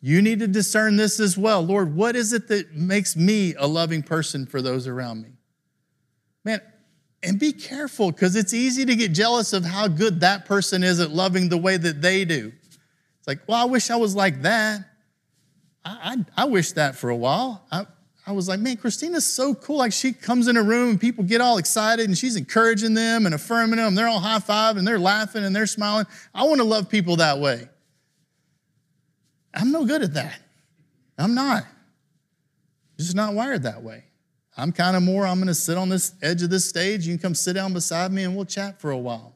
You 0.00 0.20
need 0.20 0.38
to 0.40 0.46
discern 0.46 0.96
this 0.96 1.20
as 1.20 1.36
well. 1.36 1.62
Lord, 1.62 1.94
what 1.94 2.16
is 2.16 2.32
it 2.32 2.48
that 2.48 2.74
makes 2.74 3.16
me 3.16 3.54
a 3.54 3.66
loving 3.66 4.02
person 4.02 4.44
for 4.46 4.60
those 4.60 4.86
around 4.86 5.22
me? 5.22 5.30
Man, 6.44 6.60
and 7.24 7.38
be 7.38 7.52
careful 7.52 8.10
because 8.10 8.36
it's 8.36 8.52
easy 8.52 8.84
to 8.84 8.94
get 8.94 9.12
jealous 9.12 9.52
of 9.52 9.64
how 9.64 9.88
good 9.88 10.20
that 10.20 10.44
person 10.44 10.82
is 10.82 11.00
at 11.00 11.10
loving 11.10 11.48
the 11.48 11.56
way 11.56 11.76
that 11.76 12.02
they 12.02 12.24
do. 12.24 12.52
It's 13.18 13.28
like, 13.28 13.40
well, 13.46 13.60
I 13.60 13.64
wish 13.64 13.90
I 13.90 13.96
was 13.96 14.14
like 14.14 14.42
that. 14.42 14.80
I, 15.84 16.16
I, 16.36 16.42
I 16.42 16.44
wish 16.46 16.72
that 16.72 16.96
for 16.96 17.10
a 17.10 17.16
while. 17.16 17.66
I, 17.72 17.86
I 18.26 18.32
was 18.32 18.48
like, 18.48 18.60
man, 18.60 18.76
Christina's 18.76 19.26
so 19.26 19.54
cool. 19.54 19.78
Like 19.78 19.92
she 19.92 20.12
comes 20.12 20.48
in 20.48 20.56
a 20.56 20.62
room 20.62 20.90
and 20.90 21.00
people 21.00 21.24
get 21.24 21.40
all 21.40 21.58
excited 21.58 22.06
and 22.06 22.16
she's 22.16 22.36
encouraging 22.36 22.94
them 22.94 23.26
and 23.26 23.34
affirming 23.34 23.76
them. 23.76 23.94
They're 23.94 24.08
all 24.08 24.20
high 24.20 24.40
five 24.40 24.76
and 24.76 24.86
they're 24.86 24.98
laughing 24.98 25.44
and 25.44 25.54
they're 25.54 25.66
smiling. 25.66 26.06
I 26.34 26.44
want 26.44 26.58
to 26.58 26.64
love 26.64 26.88
people 26.88 27.16
that 27.16 27.38
way. 27.38 27.68
I'm 29.52 29.72
no 29.72 29.84
good 29.84 30.02
at 30.02 30.14
that. 30.14 30.38
I'm 31.18 31.34
not. 31.34 31.64
Just 32.98 33.14
not 33.14 33.34
wired 33.34 33.64
that 33.64 33.82
way. 33.82 34.04
I'm 34.56 34.72
kind 34.72 34.96
of 34.96 35.02
more, 35.02 35.26
I'm 35.26 35.38
going 35.38 35.48
to 35.48 35.54
sit 35.54 35.76
on 35.76 35.88
this 35.88 36.14
edge 36.22 36.42
of 36.42 36.50
this 36.50 36.68
stage. 36.68 37.06
You 37.06 37.14
can 37.14 37.22
come 37.22 37.34
sit 37.34 37.54
down 37.54 37.72
beside 37.72 38.12
me 38.12 38.22
and 38.22 38.36
we'll 38.36 38.44
chat 38.44 38.80
for 38.80 38.90
a 38.90 38.98
while. 38.98 39.34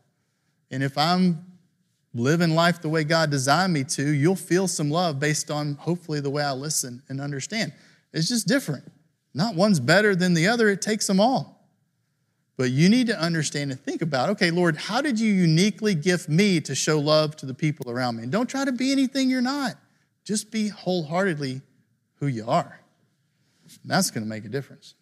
And 0.70 0.82
if 0.82 0.96
I'm 0.96 1.44
living 2.14 2.54
life 2.54 2.80
the 2.80 2.88
way 2.88 3.04
God 3.04 3.30
designed 3.30 3.72
me 3.72 3.84
to, 3.84 4.02
you'll 4.02 4.36
feel 4.36 4.68
some 4.68 4.90
love 4.90 5.18
based 5.18 5.50
on 5.50 5.74
hopefully 5.74 6.20
the 6.20 6.30
way 6.30 6.42
I 6.42 6.52
listen 6.52 7.02
and 7.08 7.20
understand. 7.20 7.72
It's 8.12 8.28
just 8.28 8.46
different. 8.46 8.84
Not 9.34 9.54
one's 9.54 9.80
better 9.80 10.14
than 10.14 10.34
the 10.34 10.48
other, 10.48 10.68
it 10.68 10.82
takes 10.82 11.06
them 11.06 11.20
all. 11.20 11.58
But 12.56 12.70
you 12.70 12.88
need 12.88 13.06
to 13.06 13.18
understand 13.18 13.70
and 13.70 13.80
think 13.80 14.02
about 14.02 14.30
okay, 14.30 14.50
Lord, 14.50 14.76
how 14.76 15.00
did 15.00 15.20
you 15.20 15.32
uniquely 15.32 15.94
gift 15.94 16.28
me 16.28 16.60
to 16.62 16.74
show 16.74 16.98
love 16.98 17.36
to 17.36 17.46
the 17.46 17.54
people 17.54 17.90
around 17.90 18.16
me? 18.16 18.24
And 18.24 18.32
don't 18.32 18.48
try 18.48 18.64
to 18.64 18.72
be 18.72 18.90
anything 18.90 19.30
you're 19.30 19.40
not, 19.40 19.76
just 20.24 20.50
be 20.50 20.68
wholeheartedly 20.68 21.60
who 22.16 22.26
you 22.26 22.48
are. 22.48 22.80
And 23.64 23.90
that's 23.90 24.10
going 24.10 24.24
to 24.24 24.28
make 24.28 24.44
a 24.44 24.48
difference. 24.48 24.94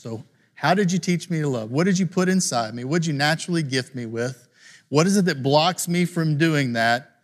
So, 0.00 0.24
how 0.54 0.72
did 0.72 0.90
you 0.90 0.98
teach 0.98 1.28
me 1.28 1.40
to 1.40 1.48
love? 1.48 1.70
What 1.70 1.84
did 1.84 1.98
you 1.98 2.06
put 2.06 2.30
inside 2.30 2.74
me? 2.74 2.84
What 2.84 3.02
did 3.02 3.08
you 3.08 3.12
naturally 3.12 3.62
gift 3.62 3.94
me 3.94 4.06
with? 4.06 4.48
What 4.88 5.06
is 5.06 5.18
it 5.18 5.26
that 5.26 5.42
blocks 5.42 5.88
me 5.88 6.06
from 6.06 6.38
doing 6.38 6.72
that? 6.72 7.18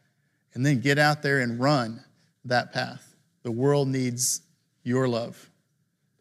And 0.52 0.64
then 0.64 0.80
get 0.80 0.98
out 0.98 1.22
there 1.22 1.40
and 1.40 1.58
run 1.58 2.04
that 2.44 2.74
path. 2.74 3.16
The 3.44 3.50
world 3.50 3.88
needs 3.88 4.42
your 4.82 5.08
love. 5.08 5.48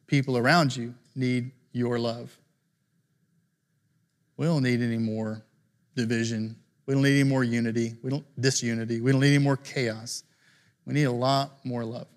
People 0.08 0.38
around 0.38 0.74
you 0.74 0.96
need 1.14 1.52
your 1.74 2.00
love. 2.00 2.34
We 4.38 4.46
don't 4.46 4.64
need 4.64 4.82
any 4.82 4.98
more 4.98 5.44
division. 5.94 6.56
We 6.86 6.94
don't 6.94 7.04
need 7.04 7.20
any 7.20 7.30
more 7.30 7.44
unity. 7.44 7.96
We 8.02 8.12
don't 8.12 8.26
disunity. 8.40 9.02
We 9.02 9.12
don't 9.12 9.20
need 9.20 9.36
any 9.36 9.44
more 9.44 9.58
chaos. 9.58 10.24
We 10.86 10.94
need 10.94 11.04
a 11.04 11.12
lot 11.12 11.66
more 11.66 11.84
love. 11.84 12.08